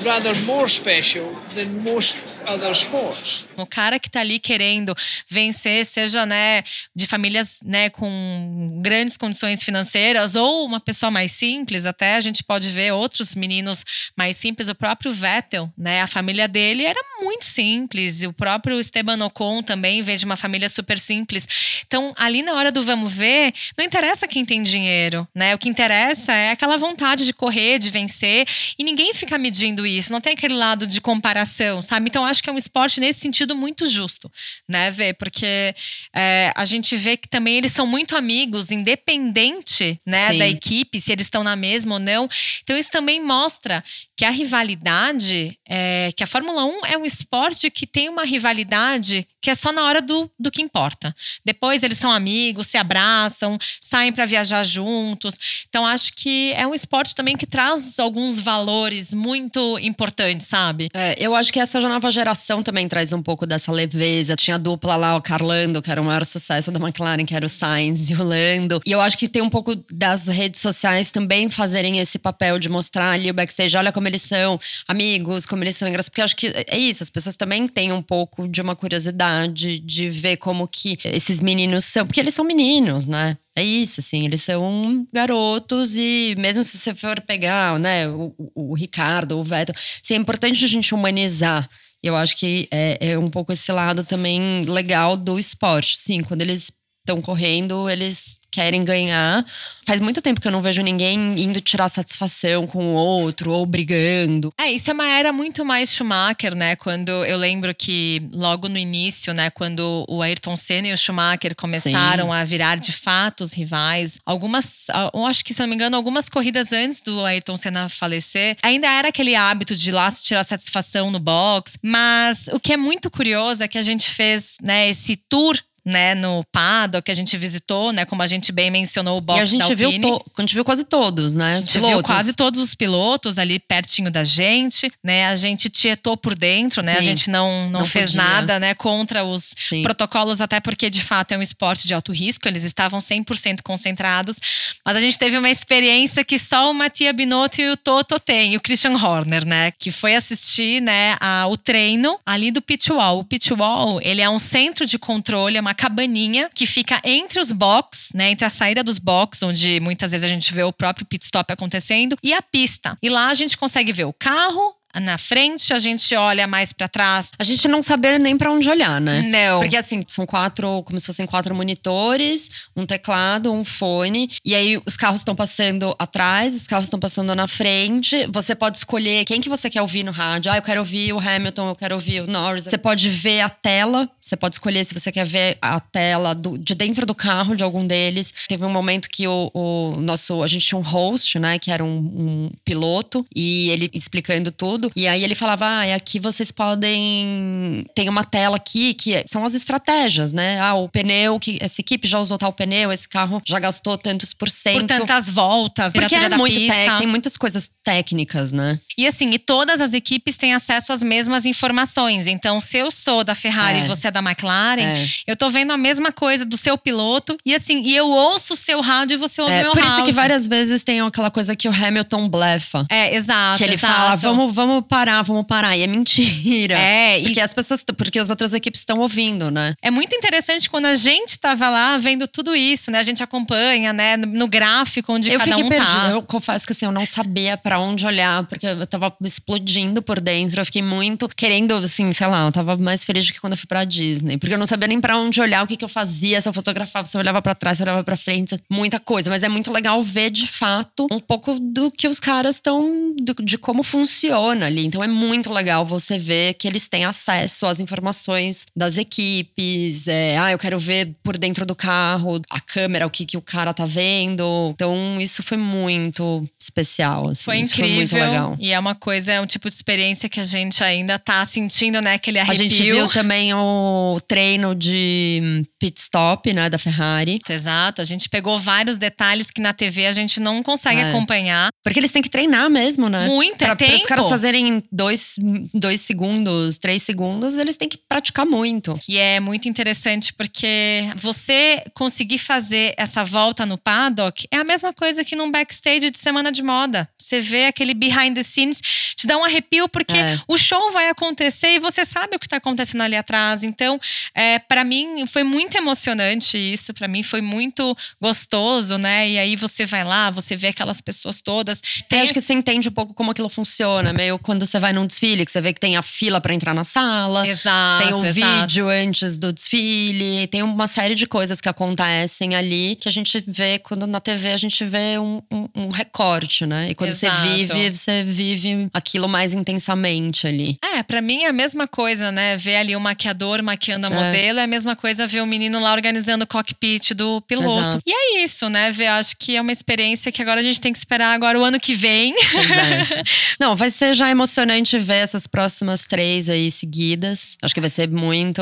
rather 0.05 0.33
more 0.45 0.67
special 0.67 1.35
than 1.55 1.83
most 1.83 2.30
other 2.47 2.71
sports. 2.71 3.47
O 3.57 3.65
cara 3.65 3.99
que 3.99 4.09
tá 4.09 4.19
ali 4.19 4.39
querendo 4.39 4.95
vencer, 5.29 5.85
seja 5.85 6.25
né, 6.25 6.63
de 6.95 7.05
famílias 7.07 7.59
né, 7.63 7.89
com 7.89 8.79
grandes 8.81 9.17
condições 9.17 9.63
financeiras 9.63 10.35
ou 10.35 10.65
uma 10.65 10.79
pessoa 10.79 11.11
mais 11.11 11.31
simples, 11.31 11.85
até 11.85 12.15
a 12.15 12.21
gente 12.21 12.43
pode 12.43 12.69
ver 12.69 12.93
outros 12.93 13.35
meninos 13.35 13.83
mais 14.17 14.37
simples. 14.37 14.69
O 14.69 14.75
próprio 14.75 15.11
Vettel, 15.11 15.71
né, 15.77 16.01
a 16.01 16.07
família 16.07 16.47
dele 16.47 16.85
era 16.85 16.99
muito 17.21 17.45
simples. 17.45 18.23
O 18.23 18.33
próprio 18.33 18.79
Esteban 18.79 19.23
Ocon 19.25 19.61
também 19.61 20.01
veio 20.01 20.17
de 20.17 20.25
uma 20.25 20.37
família 20.37 20.69
super 20.69 20.99
simples. 20.99 21.81
Então, 21.85 22.13
ali 22.17 22.41
na 22.41 22.53
hora 22.53 22.71
do 22.71 22.83
vamos 22.83 23.11
ver, 23.11 23.53
não 23.77 23.85
interessa 23.85 24.27
quem 24.27 24.45
tem 24.45 24.61
dinheiro, 24.63 25.27
né? 25.35 25.53
O 25.53 25.57
que 25.57 25.69
interessa 25.69 26.33
é 26.33 26.51
aquela 26.51 26.77
vontade 26.77 27.25
de 27.25 27.33
correr, 27.33 27.79
de 27.79 27.89
vencer. 27.89 28.47
E 28.77 28.83
ninguém 28.83 29.13
fica 29.13 29.37
medindo 29.37 29.85
isso. 29.85 30.11
Não 30.11 30.21
tem 30.21 30.33
aquele 30.33 30.55
lado 30.55 30.87
de 30.87 30.99
comparação, 30.99 31.81
sabe? 31.81 32.07
Então, 32.07 32.25
acho 32.31 32.41
que 32.41 32.49
é 32.49 32.53
um 32.53 32.57
esporte 32.57 32.99
nesse 32.99 33.19
sentido 33.19 33.55
muito 33.55 33.87
justo, 33.87 34.31
né, 34.67 34.89
Vê? 34.91 35.13
Porque 35.13 35.73
é, 36.15 36.51
a 36.55 36.65
gente 36.65 36.95
vê 36.95 37.15
que 37.17 37.27
também 37.27 37.57
eles 37.57 37.71
são 37.71 37.85
muito 37.85 38.15
amigos, 38.15 38.71
independente, 38.71 39.99
né, 40.05 40.37
da 40.37 40.47
equipe, 40.47 40.99
se 40.99 41.11
eles 41.11 41.27
estão 41.27 41.43
na 41.43 41.55
mesma 41.55 41.95
ou 41.95 41.99
não. 41.99 42.27
Então 42.63 42.77
isso 42.77 42.91
também 42.91 43.23
mostra 43.23 43.83
que 44.17 44.25
a 44.25 44.29
rivalidade, 44.29 45.57
é, 45.67 46.11
que 46.15 46.23
a 46.23 46.27
Fórmula 46.27 46.63
1 46.65 46.85
é 46.85 46.97
um 46.97 47.05
esporte 47.05 47.69
que 47.69 47.87
tem 47.87 48.09
uma 48.09 48.23
rivalidade 48.23 49.27
que 49.41 49.49
é 49.49 49.55
só 49.55 49.71
na 49.71 49.83
hora 49.83 50.01
do, 50.01 50.29
do 50.39 50.51
que 50.51 50.61
importa. 50.61 51.13
Depois 51.43 51.81
eles 51.81 51.97
são 51.97 52.11
amigos, 52.11 52.67
se 52.67 52.77
abraçam, 52.77 53.57
saem 53.81 54.11
para 54.13 54.25
viajar 54.25 54.63
juntos. 54.63 55.65
Então 55.67 55.85
acho 55.85 56.13
que 56.13 56.53
é 56.53 56.67
um 56.67 56.75
esporte 56.75 57.15
também 57.15 57.35
que 57.35 57.47
traz 57.47 57.99
alguns 57.99 58.39
valores 58.39 59.13
muito 59.13 59.79
importantes, 59.79 60.47
sabe? 60.47 60.89
É, 60.93 61.15
eu 61.17 61.35
acho 61.35 61.51
que 61.51 61.59
essa 61.59 61.79
nova 61.79 62.11
geração 62.11 62.20
também 62.63 62.87
traz 62.87 63.13
um 63.13 63.21
pouco 63.21 63.45
dessa 63.45 63.71
leveza. 63.71 64.35
Tinha 64.35 64.55
a 64.55 64.57
dupla 64.57 64.95
lá, 64.95 65.15
o 65.15 65.21
Carlando, 65.21 65.81
que 65.81 65.91
era 65.91 66.01
o 66.01 66.05
maior 66.05 66.25
sucesso 66.25 66.71
da 66.71 66.79
McLaren, 66.79 67.25
que 67.25 67.35
era 67.35 67.45
o 67.45 67.49
Sainz 67.49 68.09
e 68.09 68.15
o 68.15 68.23
Lando. 68.23 68.81
E 68.85 68.91
eu 68.91 69.01
acho 69.01 69.17
que 69.17 69.27
tem 69.27 69.41
um 69.41 69.49
pouco 69.49 69.75
das 69.91 70.27
redes 70.27 70.61
sociais 70.61 71.11
também 71.11 71.49
fazerem 71.49 71.99
esse 71.99 72.19
papel 72.19 72.59
de 72.59 72.69
mostrar 72.69 73.11
ali 73.11 73.29
o 73.29 73.33
backstage. 73.33 73.77
Olha 73.77 73.91
como 73.91 74.07
eles 74.07 74.21
são 74.21 74.59
amigos, 74.87 75.45
como 75.45 75.63
eles 75.63 75.75
são 75.75 75.87
engraçados. 75.87 76.09
Porque 76.09 76.21
eu 76.21 76.25
acho 76.25 76.35
que 76.35 76.47
é 76.67 76.77
isso, 76.77 77.03
as 77.03 77.09
pessoas 77.09 77.35
também 77.35 77.67
têm 77.67 77.91
um 77.91 78.01
pouco 78.01 78.47
de 78.47 78.61
uma 78.61 78.75
curiosidade 78.75 79.79
de 79.79 80.09
ver 80.09 80.37
como 80.37 80.67
que 80.67 80.97
esses 81.05 81.41
meninos 81.41 81.85
são. 81.85 82.05
Porque 82.05 82.19
eles 82.19 82.33
são 82.33 82.45
meninos, 82.45 83.07
né? 83.07 83.37
É 83.53 83.63
isso, 83.63 83.99
assim, 83.99 84.25
eles 84.25 84.41
são 84.41 85.05
garotos 85.11 85.97
e 85.97 86.35
mesmo 86.37 86.63
se 86.63 86.77
você 86.77 86.95
for 86.95 87.19
pegar, 87.19 87.77
né, 87.77 88.07
o, 88.07 88.33
o, 88.55 88.73
Ricardo, 88.73 89.37
o 89.37 89.43
Vettel, 89.43 89.75
assim, 89.75 90.13
é 90.13 90.17
importante 90.17 90.63
a 90.63 90.67
gente 90.67 90.95
humanizar. 90.95 91.69
Eu 92.03 92.15
acho 92.15 92.35
que 92.35 92.67
é, 92.71 93.11
é 93.11 93.19
um 93.19 93.29
pouco 93.29 93.51
esse 93.51 93.71
lado 93.71 94.03
também 94.03 94.63
legal 94.63 95.15
do 95.15 95.37
esporte. 95.37 95.97
Sim, 95.97 96.21
quando 96.23 96.41
eles 96.41 96.71
estão 97.11 97.21
correndo, 97.21 97.89
eles 97.89 98.39
querem 98.51 98.83
ganhar. 98.83 99.45
Faz 99.85 99.99
muito 99.99 100.21
tempo 100.21 100.41
que 100.41 100.47
eu 100.47 100.51
não 100.51 100.61
vejo 100.61 100.81
ninguém 100.81 101.39
indo 101.39 101.61
tirar 101.61 101.87
satisfação 101.89 102.67
com 102.67 102.93
o 102.93 102.93
outro 102.93 103.51
ou 103.51 103.65
brigando. 103.65 104.53
É, 104.59 104.69
isso 104.71 104.89
é 104.89 104.93
uma 104.93 105.07
era 105.07 105.31
muito 105.31 105.63
mais 105.63 105.93
Schumacher, 105.93 106.53
né? 106.53 106.75
Quando 106.75 107.09
eu 107.09 107.37
lembro 107.37 107.73
que 107.73 108.21
logo 108.33 108.67
no 108.67 108.77
início, 108.77 109.33
né, 109.33 109.49
quando 109.49 110.05
o 110.07 110.21
Ayrton 110.21 110.55
Senna 110.55 110.89
e 110.89 110.93
o 110.93 110.97
Schumacher 110.97 111.55
começaram 111.55 112.25
Sim. 112.25 112.35
a 112.35 112.43
virar 112.43 112.75
de 112.77 112.91
fato 112.91 113.41
os 113.41 113.53
rivais, 113.53 114.19
algumas, 114.25 114.87
eu 115.13 115.25
acho 115.25 115.43
que 115.45 115.53
se 115.53 115.61
não 115.61 115.67
me 115.67 115.75
engano, 115.75 115.95
algumas 115.95 116.27
corridas 116.27 116.73
antes 116.73 117.01
do 117.01 117.23
Ayrton 117.25 117.55
Senna 117.55 117.87
falecer, 117.87 118.57
ainda 118.61 118.87
era 118.87 119.07
aquele 119.07 119.35
hábito 119.35 119.75
de 119.75 119.89
ir 119.89 119.93
lá 119.93 120.11
tirar 120.11 120.43
satisfação 120.43 121.09
no 121.09 121.19
box, 121.19 121.77
mas 121.81 122.47
o 122.51 122.59
que 122.59 122.73
é 122.73 122.77
muito 122.77 123.09
curioso 123.09 123.63
é 123.63 123.67
que 123.67 123.77
a 123.77 123.81
gente 123.81 124.09
fez, 124.09 124.57
né, 124.61 124.89
esse 124.89 125.15
tour 125.15 125.57
né, 125.85 126.13
no 126.15 126.43
paddock, 126.51 127.05
que 127.05 127.11
a 127.11 127.15
gente 127.15 127.35
visitou, 127.37 127.91
né, 127.91 128.05
como 128.05 128.21
a 128.21 128.27
gente 128.27 128.51
bem 128.51 128.69
mencionou 128.69 129.17
o 129.17 129.21
box 129.21 129.39
e 129.39 129.41
a 129.41 129.45
gente 129.45 129.75
viu, 129.75 129.89
a 129.89 130.41
gente 130.41 130.53
viu 130.53 130.63
quase 130.63 130.85
todos, 130.85 131.35
né? 131.35 131.55
A 131.55 131.61
gente 131.61 131.79
viu 131.79 131.87
pilotos. 131.87 132.11
quase 132.11 132.35
todos 132.35 132.61
os 132.61 132.75
pilotos 132.75 133.39
ali 133.39 133.59
pertinho 133.59 134.11
da 134.11 134.23
gente, 134.23 134.91
né? 135.03 135.27
A 135.27 135.35
gente 135.35 135.69
tietou 135.69 136.15
por 136.15 136.35
dentro, 136.35 136.83
né? 136.83 136.93
A 136.93 136.95
Sim. 136.97 137.03
gente 137.03 137.29
não, 137.29 137.69
não, 137.69 137.79
Não 137.79 137.85
fez 137.85 138.11
podia. 138.11 138.23
nada, 138.23 138.59
né? 138.59 138.73
Contra 138.73 139.23
os 139.23 139.53
Sim. 139.57 139.81
protocolos, 139.81 140.41
até 140.41 140.59
porque 140.59 140.89
de 140.89 141.01
fato 141.01 141.31
é 141.33 141.37
um 141.37 141.41
esporte 141.41 141.87
de 141.87 141.93
alto 141.93 142.11
risco. 142.11 142.47
Eles 142.47 142.63
estavam 142.63 142.99
100% 142.99 143.61
concentrados. 143.63 144.37
Mas 144.85 144.97
a 144.97 144.99
gente 144.99 145.17
teve 145.17 145.37
uma 145.37 145.49
experiência 145.49 146.23
que 146.23 146.39
só 146.39 146.69
o 146.69 146.73
Mattia 146.73 147.13
Binotto 147.13 147.61
e 147.61 147.69
o 147.69 147.77
Toto 147.77 148.19
têm, 148.19 148.55
o 148.55 148.61
Christian 148.61 148.93
Horner, 148.93 149.45
né? 149.45 149.71
Que 149.77 149.91
foi 149.91 150.15
assistir, 150.15 150.81
né, 150.81 151.15
a, 151.19 151.47
o 151.47 151.57
treino 151.57 152.19
ali 152.25 152.51
do 152.51 152.61
pit 152.61 152.91
wall. 152.91 153.19
O 153.19 153.23
pit 153.23 153.53
wall, 153.53 153.99
ele 154.01 154.21
é 154.21 154.29
um 154.29 154.39
centro 154.39 154.85
de 154.85 154.97
controle, 154.97 155.57
é 155.57 155.61
uma 155.61 155.70
cabaninha 155.73 156.49
que 156.53 156.65
fica 156.65 157.01
entre 157.03 157.39
os 157.39 157.51
box, 157.51 158.11
né? 158.13 158.31
Entre 158.31 158.45
a 158.45 158.49
saída 158.49 158.83
dos 158.83 158.97
box, 158.97 159.43
onde 159.43 159.79
muitas 159.79 160.11
vezes 160.11 160.23
a 160.23 160.27
gente 160.27 160.53
vê 160.53 160.63
o 160.63 160.73
próprio 160.73 161.05
pit 161.05 161.23
stop 161.25 161.51
acontecendo, 161.51 162.17
e 162.23 162.33
a 162.33 162.41
pista. 162.41 162.97
E 163.01 163.09
lá 163.09 163.27
a 163.27 163.33
gente 163.33 163.57
consegue 163.57 163.91
ver 163.91 164.05
o 164.05 164.13
carro 164.13 164.75
na 164.99 165.17
frente, 165.17 165.73
a 165.73 165.79
gente 165.79 166.13
olha 166.15 166.47
mais 166.47 166.73
pra 166.73 166.87
trás. 166.87 167.31
A 167.39 167.43
gente 167.43 167.67
não 167.67 167.81
saber 167.81 168.19
nem 168.19 168.37
pra 168.37 168.51
onde 168.51 168.69
olhar, 168.69 168.99
né? 168.99 169.21
Não. 169.23 169.59
Porque 169.59 169.77
assim, 169.77 170.03
são 170.07 170.25
quatro, 170.25 170.83
como 170.83 170.99
se 170.99 171.05
fossem 171.05 171.25
quatro 171.25 171.53
monitores, 171.55 172.67
um 172.75 172.85
teclado, 172.85 173.51
um 173.51 173.63
fone. 173.63 174.29
E 174.45 174.55
aí 174.55 174.81
os 174.85 174.95
carros 174.97 175.21
estão 175.21 175.35
passando 175.35 175.95
atrás, 175.99 176.55
os 176.55 176.67
carros 176.67 176.85
estão 176.85 176.99
passando 176.99 177.35
na 177.35 177.47
frente. 177.47 178.27
Você 178.31 178.55
pode 178.55 178.77
escolher 178.77 179.25
quem 179.25 179.41
que 179.41 179.49
você 179.49 179.69
quer 179.69 179.81
ouvir 179.81 180.03
no 180.03 180.11
rádio. 180.11 180.51
Ah, 180.51 180.57
eu 180.57 180.61
quero 180.61 180.79
ouvir 180.79 181.13
o 181.13 181.19
Hamilton, 181.19 181.69
eu 181.69 181.75
quero 181.75 181.95
ouvir 181.95 182.21
o 182.21 182.27
Norris. 182.27 182.63
Você 182.65 182.77
pode 182.77 183.09
ver 183.09 183.41
a 183.41 183.49
tela, 183.49 184.09
você 184.19 184.35
pode 184.35 184.55
escolher 184.55 184.83
se 184.85 184.93
você 184.93 185.11
quer 185.11 185.25
ver 185.25 185.57
a 185.61 185.79
tela 185.79 186.33
do- 186.33 186.57
de 186.57 186.73
dentro 186.75 187.05
do 187.05 187.13
carro 187.15 187.55
de 187.55 187.63
algum 187.63 187.85
deles. 187.85 188.33
Teve 188.47 188.65
um 188.65 188.69
momento 188.71 189.09
que 189.09 189.27
o, 189.27 189.51
o 189.53 190.01
nosso. 190.01 190.41
A 190.43 190.47
gente 190.47 190.65
tinha 190.65 190.79
um 190.79 190.83
host, 190.83 191.37
né? 191.39 191.59
Que 191.59 191.71
era 191.71 191.83
um, 191.83 191.97
um 191.97 192.51
piloto, 192.63 193.25
e 193.35 193.69
ele 193.69 193.89
explicando 193.93 194.51
tudo. 194.51 194.80
E 194.95 195.07
aí 195.07 195.23
ele 195.23 195.35
falava: 195.35 195.65
Ah, 195.65 195.95
aqui 195.95 196.19
vocês 196.19 196.51
podem. 196.51 197.85
Tem 197.95 198.09
uma 198.09 198.23
tela 198.23 198.55
aqui 198.57 198.93
que 198.93 199.13
é- 199.15 199.23
são 199.27 199.43
as 199.45 199.53
estratégias, 199.53 200.33
né? 200.33 200.59
Ah, 200.61 200.73
o 200.75 200.87
pneu, 200.89 201.39
que 201.39 201.57
essa 201.61 201.81
equipe 201.81 202.07
já 202.07 202.19
usou 202.19 202.37
tal 202.37 202.53
pneu, 202.53 202.91
esse 202.91 203.07
carro 203.07 203.41
já 203.47 203.59
gastou 203.59 203.97
tantos 203.97 204.33
por 204.33 204.49
cento. 204.49 204.79
Por 204.79 204.87
tantas 204.87 205.29
voltas, 205.29 205.91
Porque 205.93 206.15
é 206.15 206.29
muito 206.29 206.55
pista. 206.59 206.97
tem 206.97 207.07
muitas 207.07 207.37
coisas 207.37 207.69
técnicas, 207.83 208.51
né? 208.53 208.79
E 208.97 209.07
assim, 209.07 209.29
e 209.31 209.39
todas 209.39 209.81
as 209.81 209.93
equipes 209.93 210.37
têm 210.37 210.53
acesso 210.53 210.93
às 210.93 211.01
mesmas 211.03 211.45
informações. 211.45 212.27
Então, 212.27 212.59
se 212.59 212.77
eu 212.77 212.91
sou 212.91 213.23
da 213.23 213.35
Ferrari 213.35 213.79
É. 213.79 213.83
e 213.83 213.87
você 213.87 214.07
é 214.07 214.11
da 214.11 214.19
McLaren, 214.19 214.81
É. 214.81 215.05
eu 215.27 215.35
tô 215.35 215.49
vendo 215.49 215.71
a 215.71 215.77
mesma 215.77 216.11
coisa 216.11 216.45
do 216.45 216.57
seu 216.57 216.77
piloto. 216.77 217.37
E 217.45 217.53
assim, 217.55 217.81
e 217.81 217.95
eu 217.95 218.07
ouço 218.09 218.53
o 218.53 218.57
seu 218.57 218.81
rádio 218.81 219.15
e 219.15 219.17
você 219.17 219.41
ouve 219.41 219.53
o 219.53 219.55
É, 219.55 219.63
meu 219.63 219.71
por 219.71 219.79
isso 219.79 219.89
rádio. 219.89 220.05
que 220.05 220.11
várias 220.11 220.47
vezes 220.47 220.83
tem 220.83 221.01
aquela 221.01 221.31
coisa 221.31 221.55
que 221.55 221.67
o 221.67 221.71
Hamilton 221.71 222.29
blefa. 222.29 222.85
É, 222.89 223.15
exato. 223.15 223.57
Que 223.57 223.63
ele 223.63 223.73
exato. 223.73 223.93
fala, 223.93 224.15
vamos, 224.15 224.53
vamos 224.55 224.70
parar, 224.87 225.21
vamos 225.23 225.45
parar. 225.45 225.75
E 225.77 225.81
é 225.81 225.87
mentira. 225.87 226.77
É, 226.77 227.19
e- 227.19 227.23
Porque 227.23 227.39
as 227.39 227.53
pessoas, 227.53 227.83
porque 227.97 228.19
as 228.19 228.29
outras 228.29 228.53
equipes 228.53 228.81
estão 228.81 228.99
ouvindo, 228.99 229.49
né? 229.51 229.73
É 229.81 229.89
muito 229.91 230.15
interessante 230.15 230.69
quando 230.69 230.85
a 230.85 230.95
gente 230.95 231.39
tava 231.39 231.69
lá 231.69 231.97
vendo 231.97 232.27
tudo 232.27 232.55
isso, 232.55 232.91
né? 232.91 232.99
A 232.99 233.03
gente 233.03 233.21
acompanha, 233.23 233.91
né? 233.93 234.17
No, 234.17 234.47
gráfico 234.47 235.13
onde 235.13 235.29
eu 235.31 235.39
cada 235.39 235.51
fiquei 235.51 235.63
um 235.65 235.69
perdida. 235.69 235.91
tá. 235.93 236.09
Eu 236.11 236.21
confesso 236.21 236.65
que 236.65 236.71
assim, 236.73 236.85
eu 236.85 236.91
não 236.91 237.05
sabia 237.05 237.57
pra 237.57 237.79
onde 237.79 238.05
olhar, 238.05 238.43
porque 238.45 238.65
eu 238.67 238.85
tava 238.87 239.13
explodindo 239.23 240.01
por 240.01 240.19
dentro. 240.19 240.59
Eu 240.61 240.65
fiquei 240.65 240.81
muito 240.81 241.27
querendo, 241.35 241.73
assim, 241.75 242.11
sei 242.13 242.27
lá, 242.27 242.45
eu 242.45 242.51
tava 242.51 242.77
mais 242.77 243.03
feliz 243.03 243.25
do 243.27 243.33
que 243.33 243.39
quando 243.41 243.53
eu 243.53 243.57
fui 243.57 243.67
pra 243.67 243.83
Disney. 243.83 244.37
Porque 244.37 244.53
eu 244.53 244.59
não 244.59 244.65
sabia 244.67 244.87
nem 244.87 244.99
pra 245.01 245.17
onde 245.17 245.41
olhar, 245.41 245.63
o 245.63 245.67
que, 245.67 245.75
que 245.77 245.83
eu 245.85 245.89
fazia, 245.89 246.39
se 246.41 246.47
eu 246.47 246.53
fotografava, 246.53 247.05
se 247.07 247.15
eu 247.17 247.19
olhava 247.19 247.41
pra 247.41 247.55
trás, 247.55 247.77
se 247.77 247.83
eu 247.83 247.87
olhava 247.87 248.03
pra 248.03 248.15
frente, 248.15 248.59
muita 248.69 248.99
coisa. 248.99 249.29
Mas 249.29 249.43
é 249.43 249.49
muito 249.49 249.71
legal 249.71 250.01
ver 250.03 250.29
de 250.29 250.47
fato 250.47 251.07
um 251.11 251.19
pouco 251.19 251.57
do 251.59 251.89
que 251.91 252.07
os 252.07 252.19
caras 252.19 252.55
estão. 252.55 253.15
de 253.41 253.57
como 253.57 253.83
funciona 253.83 254.60
ali. 254.63 254.85
Então 254.85 255.03
é 255.03 255.07
muito 255.07 255.51
legal 255.51 255.85
você 255.85 256.17
ver 256.17 256.53
que 256.55 256.67
eles 256.67 256.87
têm 256.87 257.05
acesso 257.05 257.65
às 257.65 257.79
informações 257.79 258.65
das 258.75 258.97
equipes. 258.97 260.07
é, 260.07 260.37
ah, 260.37 260.51
eu 260.51 260.57
quero 260.57 260.79
ver 260.79 261.13
por 261.23 261.37
dentro 261.37 261.65
do 261.65 261.75
carro, 261.75 262.41
a 262.49 262.59
câmera, 262.59 263.05
o 263.05 263.09
que, 263.09 263.25
que 263.25 263.37
o 263.37 263.41
cara 263.41 263.73
tá 263.73 263.85
vendo. 263.85 264.69
Então, 264.73 265.19
isso 265.19 265.41
foi 265.43 265.57
muito 265.57 266.47
especial. 266.59 267.27
Assim, 267.29 267.43
Foi 267.43 267.59
isso 267.59 267.73
incrível. 267.73 268.07
Foi 268.07 268.19
muito 268.19 268.31
legal. 268.31 268.57
E 268.59 268.71
é 268.71 268.79
uma 268.79 268.95
coisa, 268.95 269.31
é 269.33 269.41
um 269.41 269.45
tipo 269.45 269.67
de 269.69 269.75
experiência 269.75 270.29
que 270.29 270.39
a 270.39 270.43
gente 270.43 270.83
ainda 270.83 271.17
tá 271.19 271.43
sentindo, 271.45 272.01
né? 272.01 272.13
Aquele 272.13 272.39
A 272.39 272.43
arrepio. 272.43 272.69
gente 272.69 272.83
viu 272.83 273.07
também 273.07 273.53
o 273.53 274.17
treino 274.27 274.73
de 274.75 275.65
pit 275.79 275.99
stop, 275.99 276.53
né, 276.53 276.69
da 276.69 276.77
Ferrari. 276.77 277.39
Exato, 277.49 278.01
a 278.01 278.05
gente 278.05 278.29
pegou 278.29 278.59
vários 278.59 278.97
detalhes 278.97 279.49
que 279.49 279.61
na 279.61 279.73
TV 279.73 280.05
a 280.05 280.11
gente 280.13 280.39
não 280.39 280.61
consegue 280.63 281.01
É. 281.01 281.09
acompanhar. 281.09 281.69
Porque 281.83 281.99
eles 281.99 282.11
têm 282.11 282.21
que 282.21 282.29
treinar 282.29 282.69
mesmo, 282.69 283.09
né? 283.09 283.25
Muito, 283.27 283.63
é 283.63 283.67
pra, 283.67 283.75
Para 283.75 283.85
os 283.87 283.91
tempo. 283.93 284.07
caras 284.07 284.29
fazerem 284.29 284.50
dois, 284.91 285.35
dois 285.73 286.01
segundos, 286.01 286.77
três 286.77 287.03
segundos, 287.03 287.57
eles 287.57 287.77
têm 287.77 287.89
que 287.89 287.97
praticar 287.97 288.45
muito. 288.45 288.99
E 289.07 289.17
é 289.17 289.39
muito 289.39 289.67
interessante 289.67 290.33
porque 290.33 291.09
você 291.15 291.83
conseguir 291.93 292.37
fazer 292.37 292.93
essa 292.97 293.23
volta 293.23 293.65
no 293.65 293.77
paddock 293.77 294.47
é 294.51 294.57
a 294.57 294.63
mesma 294.63 294.93
coisa 294.93 295.23
que 295.23 295.35
num 295.35 295.51
backstage 295.51 296.09
de 296.09 296.17
semana 296.17 296.51
de 296.51 296.63
moda. 296.63 297.07
Você 297.21 297.39
vê 297.41 297.65
aquele 297.65 297.93
behind 297.93 298.35
the 298.35 298.43
scenes, 298.43 298.79
te 299.15 299.27
dá 299.27 299.37
um 299.37 299.43
arrepio 299.43 299.87
porque 299.87 300.17
É. 300.17 300.39
o 300.47 300.57
show 300.57 300.91
vai 300.91 301.09
acontecer 301.09 301.75
e 301.75 301.79
você 301.79 302.03
sabe 302.05 302.35
o 302.35 302.39
que 302.39 302.47
tá 302.47 302.57
acontecendo 302.57 303.01
ali 303.01 303.15
atrás. 303.15 303.63
Então, 303.63 303.99
é, 304.33 304.57
para 304.59 304.83
mim 304.83 305.25
foi 305.27 305.43
muito 305.43 305.75
emocionante 305.77 306.57
isso, 306.57 306.93
para 306.93 307.07
mim 307.07 307.21
foi 307.23 307.41
muito 307.41 307.95
gostoso, 308.19 308.97
né? 308.97 309.29
E 309.29 309.37
aí 309.37 309.55
você 309.55 309.85
vai 309.85 310.03
lá, 310.03 310.29
você 310.29 310.55
vê 310.55 310.67
aquelas 310.69 311.01
pessoas 311.01 311.41
todas. 311.41 311.81
Eu 312.09 312.19
acho 312.19 312.33
que 312.33 312.41
você 312.41 312.53
entende 312.53 312.89
um 312.89 312.91
pouco 312.91 313.13
como 313.13 313.31
aquilo 313.31 313.49
funciona. 313.49 314.13
Meio 314.13 314.39
quando 314.39 314.65
você 314.65 314.79
vai 314.79 314.93
num 314.93 315.05
desfile, 315.05 315.45
que 315.45 315.51
você 315.51 315.61
vê 315.61 315.73
que 315.73 315.79
tem 315.79 315.95
a 315.97 316.01
fila 316.01 316.39
pra 316.41 316.53
entrar 316.53 316.73
na 316.73 316.83
sala. 316.83 317.47
Exato, 317.47 318.03
Tem 318.05 318.13
o 318.13 318.25
exato. 318.25 318.61
vídeo 318.61 318.89
antes 318.89 319.37
do 319.37 319.51
desfile. 319.53 320.47
Tem 320.47 320.63
uma 320.63 320.87
série 320.87 321.15
de 321.15 321.25
coisas 321.27 321.59
que 321.61 321.69
acontecem 321.69 322.55
ali 322.55 322.95
que 322.95 323.07
a 323.07 323.11
gente 323.11 323.43
vê 323.47 323.79
quando 323.79 324.07
na 324.07 324.19
TV 324.21 324.51
a 324.51 324.57
gente 324.57 324.83
vê 324.85 325.17
um, 325.19 325.41
um- 325.51 325.67
um 325.75 325.89
recorte, 325.89 326.65
né? 326.65 326.89
E 326.89 326.95
quando 326.95 327.10
Exato. 327.11 327.37
você 327.41 327.55
vive, 327.55 327.89
você 327.95 328.23
vive 328.23 328.87
aquilo 328.93 329.27
mais 329.29 329.53
intensamente 329.53 330.47
ali. 330.47 330.77
É, 330.95 331.03
pra 331.03 331.21
mim 331.21 331.43
é 331.43 331.47
a 331.49 331.53
mesma 331.53 331.87
coisa, 331.87 332.31
né? 332.31 332.57
Ver 332.57 332.75
ali 332.77 332.95
o 332.95 332.99
maquiador 332.99 333.61
maquiando 333.63 334.07
a 334.07 334.09
É. 334.09 334.13
modelo 334.25 334.59
é 334.59 334.63
a 334.63 334.67
mesma 334.67 334.95
coisa 334.95 335.27
ver 335.27 335.41
o 335.41 335.45
menino 335.47 335.79
lá 335.79 335.91
organizando 335.93 336.43
o 336.43 336.47
cockpit 336.47 337.11
do 337.13 337.41
piloto. 337.41 337.79
Exato. 337.79 338.01
E 338.05 338.11
é 338.11 338.43
isso, 338.43 338.69
né? 338.69 338.91
Ver, 338.91 339.07
acho 339.07 339.35
que 339.37 339.55
é 339.55 339.61
uma 339.61 339.71
experiência 339.71 340.31
que 340.31 340.41
agora 340.41 340.59
a 340.59 340.63
gente 340.63 340.79
tem 340.81 340.91
que 340.91 340.97
esperar 340.97 341.33
agora 341.33 341.59
o 341.59 341.63
ano 341.63 341.79
que 341.79 341.93
vem. 341.93 342.33
Não, 343.59 343.75
vai 343.75 343.89
ser 343.89 344.13
já 344.13 344.29
emocionante 344.29 344.97
ver 344.97 345.15
essas 345.17 345.47
próximas 345.47 346.05
três 346.05 346.49
aí 346.49 346.69
seguidas. 346.71 347.57
Acho 347.61 347.73
que 347.73 347.81
vai 347.81 347.89
ser 347.89 348.09
muito, 348.09 348.61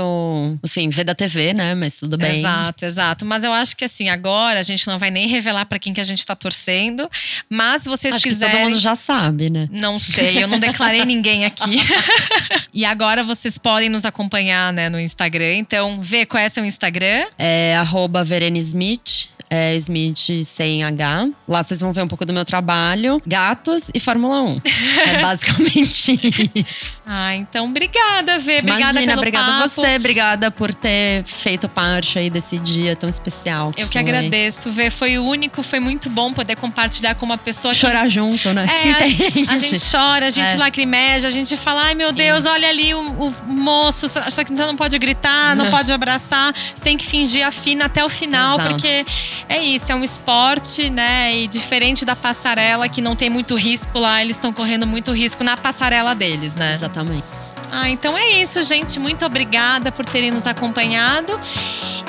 assim, 0.64 0.90
ver 0.90 1.04
da 1.04 1.16
TV, 1.16 1.54
né? 1.54 1.76
Mas 1.76 1.98
tudo 1.98 2.18
bem. 2.18 2.40
Exato, 2.40 2.86
exato. 2.86 3.26
Mas 3.26 3.44
eu 3.44 3.54
acho 3.54 3.76
que 3.76 3.86
assim, 3.86 4.10
agora 4.10 4.60
a 4.60 4.64
gente 4.64 4.88
não 4.88 4.98
vai 5.00 5.10
nem 5.12 5.28
revelar 5.28 5.66
pra 5.66 5.80
quem 5.80 5.94
que 5.94 6.02
a 6.02 6.04
gente 6.04 6.26
tá 6.26 6.36
torcendo. 6.36 7.10
Mas 7.50 7.86
vocês 7.86 8.14
Acho 8.16 8.24
quiserem. 8.24 8.39
Que 8.40 8.52
todo 8.52 8.62
mundo 8.62 8.80
já 8.80 8.96
sabe, 8.96 9.50
né? 9.50 9.68
Não 9.72 10.00
sei, 10.00 10.44
eu 10.44 10.48
não 10.48 10.60
declarei 10.60 11.06
ninguém 11.06 11.46
aqui. 11.46 11.78
e 12.74 12.86
agora 12.86 13.24
vocês 13.24 13.58
podem 13.58 13.90
nos 13.90 14.06
acompanhar 14.06 14.74
né, 14.74 14.90
no 14.90 15.00
Instagram. 15.00 15.56
Então, 15.56 16.00
vê 16.02 16.26
qual 16.26 16.42
é 16.42 16.50
seu 16.50 16.66
Instagram. 16.66 17.26
É 17.38 17.76
arroba 17.78 18.24
Verene 18.24 18.60
Smith. 18.60 19.29
É 19.52 19.76
Smith 19.78 20.44
sem 20.46 20.84
H. 20.84 21.28
Lá 21.48 21.64
vocês 21.64 21.80
vão 21.82 21.92
ver 21.92 22.04
um 22.04 22.08
pouco 22.08 22.24
do 22.26 22.32
meu 22.32 22.46
trabalho. 22.46 23.20
Gatos 23.26 23.90
e 23.94 24.00
Fórmula 24.00 24.42
1. 24.44 24.62
É 25.08 25.22
basicamente 25.24 26.20
isso. 26.54 26.98
Ah, 27.06 27.36
então 27.36 27.66
obrigada, 27.66 28.38
Vê. 28.38 28.60
Obrigada 28.60 28.82
Imagina, 28.82 29.06
pelo 29.08 29.18
obrigada 29.18 29.52
papo. 29.52 29.64
a 29.64 29.68
você. 29.68 29.96
Obrigada 29.96 30.52
por 30.52 30.72
ter 30.74 31.24
feito 31.26 31.68
parte 31.68 32.20
aí 32.20 32.30
desse 32.30 32.60
dia 32.60 32.96
tão 32.96 33.10
especial. 33.10 33.72
Eu 33.76 33.88
que 33.88 33.94
foi. 33.94 34.02
agradeço, 34.02 34.70
Vê. 34.70 34.92
Foi 34.92 35.18
único, 35.18 35.64
foi 35.64 35.80
muito 35.80 36.10
bom 36.12 36.32
poder 36.32 36.56
compartilhar 36.56 37.16
com 37.16 37.26
uma 37.26 37.38
pessoa 37.38 37.74
que. 37.74 37.80
Chorar 37.80 38.08
junto, 38.08 38.54
né? 38.54 38.66
É, 38.68 39.04
que 39.32 39.50
a 39.50 39.58
gente 39.58 39.82
chora, 39.92 40.28
a 40.28 40.30
gente 40.30 40.52
É. 40.52 40.56
lacrimeja, 40.58 41.28
a 41.28 41.32
gente 41.32 41.58
fala, 41.58 41.86
ai 41.86 41.96
meu 41.96 42.12
Deus, 42.12 42.46
olha 42.46 42.70
ali 42.70 42.94
o, 42.94 43.00
o 43.00 43.34
moço, 43.48 44.08
só 44.08 44.44
que 44.44 44.52
você 44.56 44.66
não 44.66 44.76
pode 44.76 44.98
gritar, 45.00 45.56
não 45.56 45.66
Não. 45.66 45.72
pode 45.72 45.92
abraçar, 45.92 46.54
você 46.56 46.84
tem 46.84 46.96
que 46.98 47.06
fingir 47.06 47.46
a 47.46 47.52
fina 47.52 47.86
até 47.86 48.06
o 48.06 48.10
final, 48.10 48.60
Exato. 48.60 48.70
porque 48.76 49.06
é 49.48 49.62
isso, 49.62 49.92
é 49.92 49.96
um 49.96 50.04
esporte, 50.04 50.90
né? 50.90 51.36
E 51.36 51.48
diferente 51.48 52.06
da 52.06 52.16
passarela, 52.16 52.90
que 52.90 53.02
não 53.02 53.16
tem 53.16 53.30
muito 53.30 53.56
risco 53.56 54.00
lá, 54.00 54.22
eles 54.22 54.36
estão 54.36 54.52
correndo 54.52 54.86
muito 54.86 55.12
risco 55.12 55.44
na 55.44 55.56
passarela 55.56 56.14
deles, 56.14 56.56
né? 56.56 56.74
Exatamente. 56.74 57.24
Ah, 57.72 57.90
então 57.90 58.18
é 58.18 58.42
isso, 58.42 58.62
gente. 58.64 59.00
Muito 59.00 59.26
obrigada 59.26 59.92
por 59.92 60.06
terem 60.06 60.32
nos 60.32 60.48
acompanhado. 60.48 61.40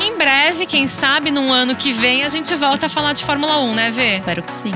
Em 0.00 0.16
breve, 0.16 0.64
quem 0.66 0.86
sabe, 0.86 1.30
num 1.30 1.52
ano 1.52 1.76
que 1.76 1.92
vem, 1.92 2.24
a 2.24 2.28
gente 2.28 2.54
volta 2.54 2.86
a 2.86 2.88
falar 2.88 3.12
de 3.12 3.24
Fórmula 3.24 3.60
1, 3.60 3.74
né, 3.74 3.90
Vê? 3.90 4.14
Espero 4.14 4.42
que 4.42 4.52
sim. 4.52 4.72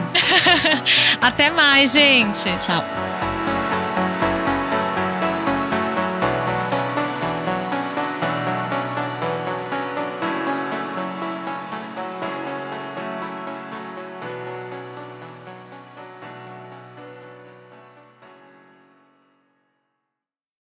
Até 1.21 1.51
mais, 1.51 1.93
gente. 1.93 2.45
Tchau. 2.59 2.85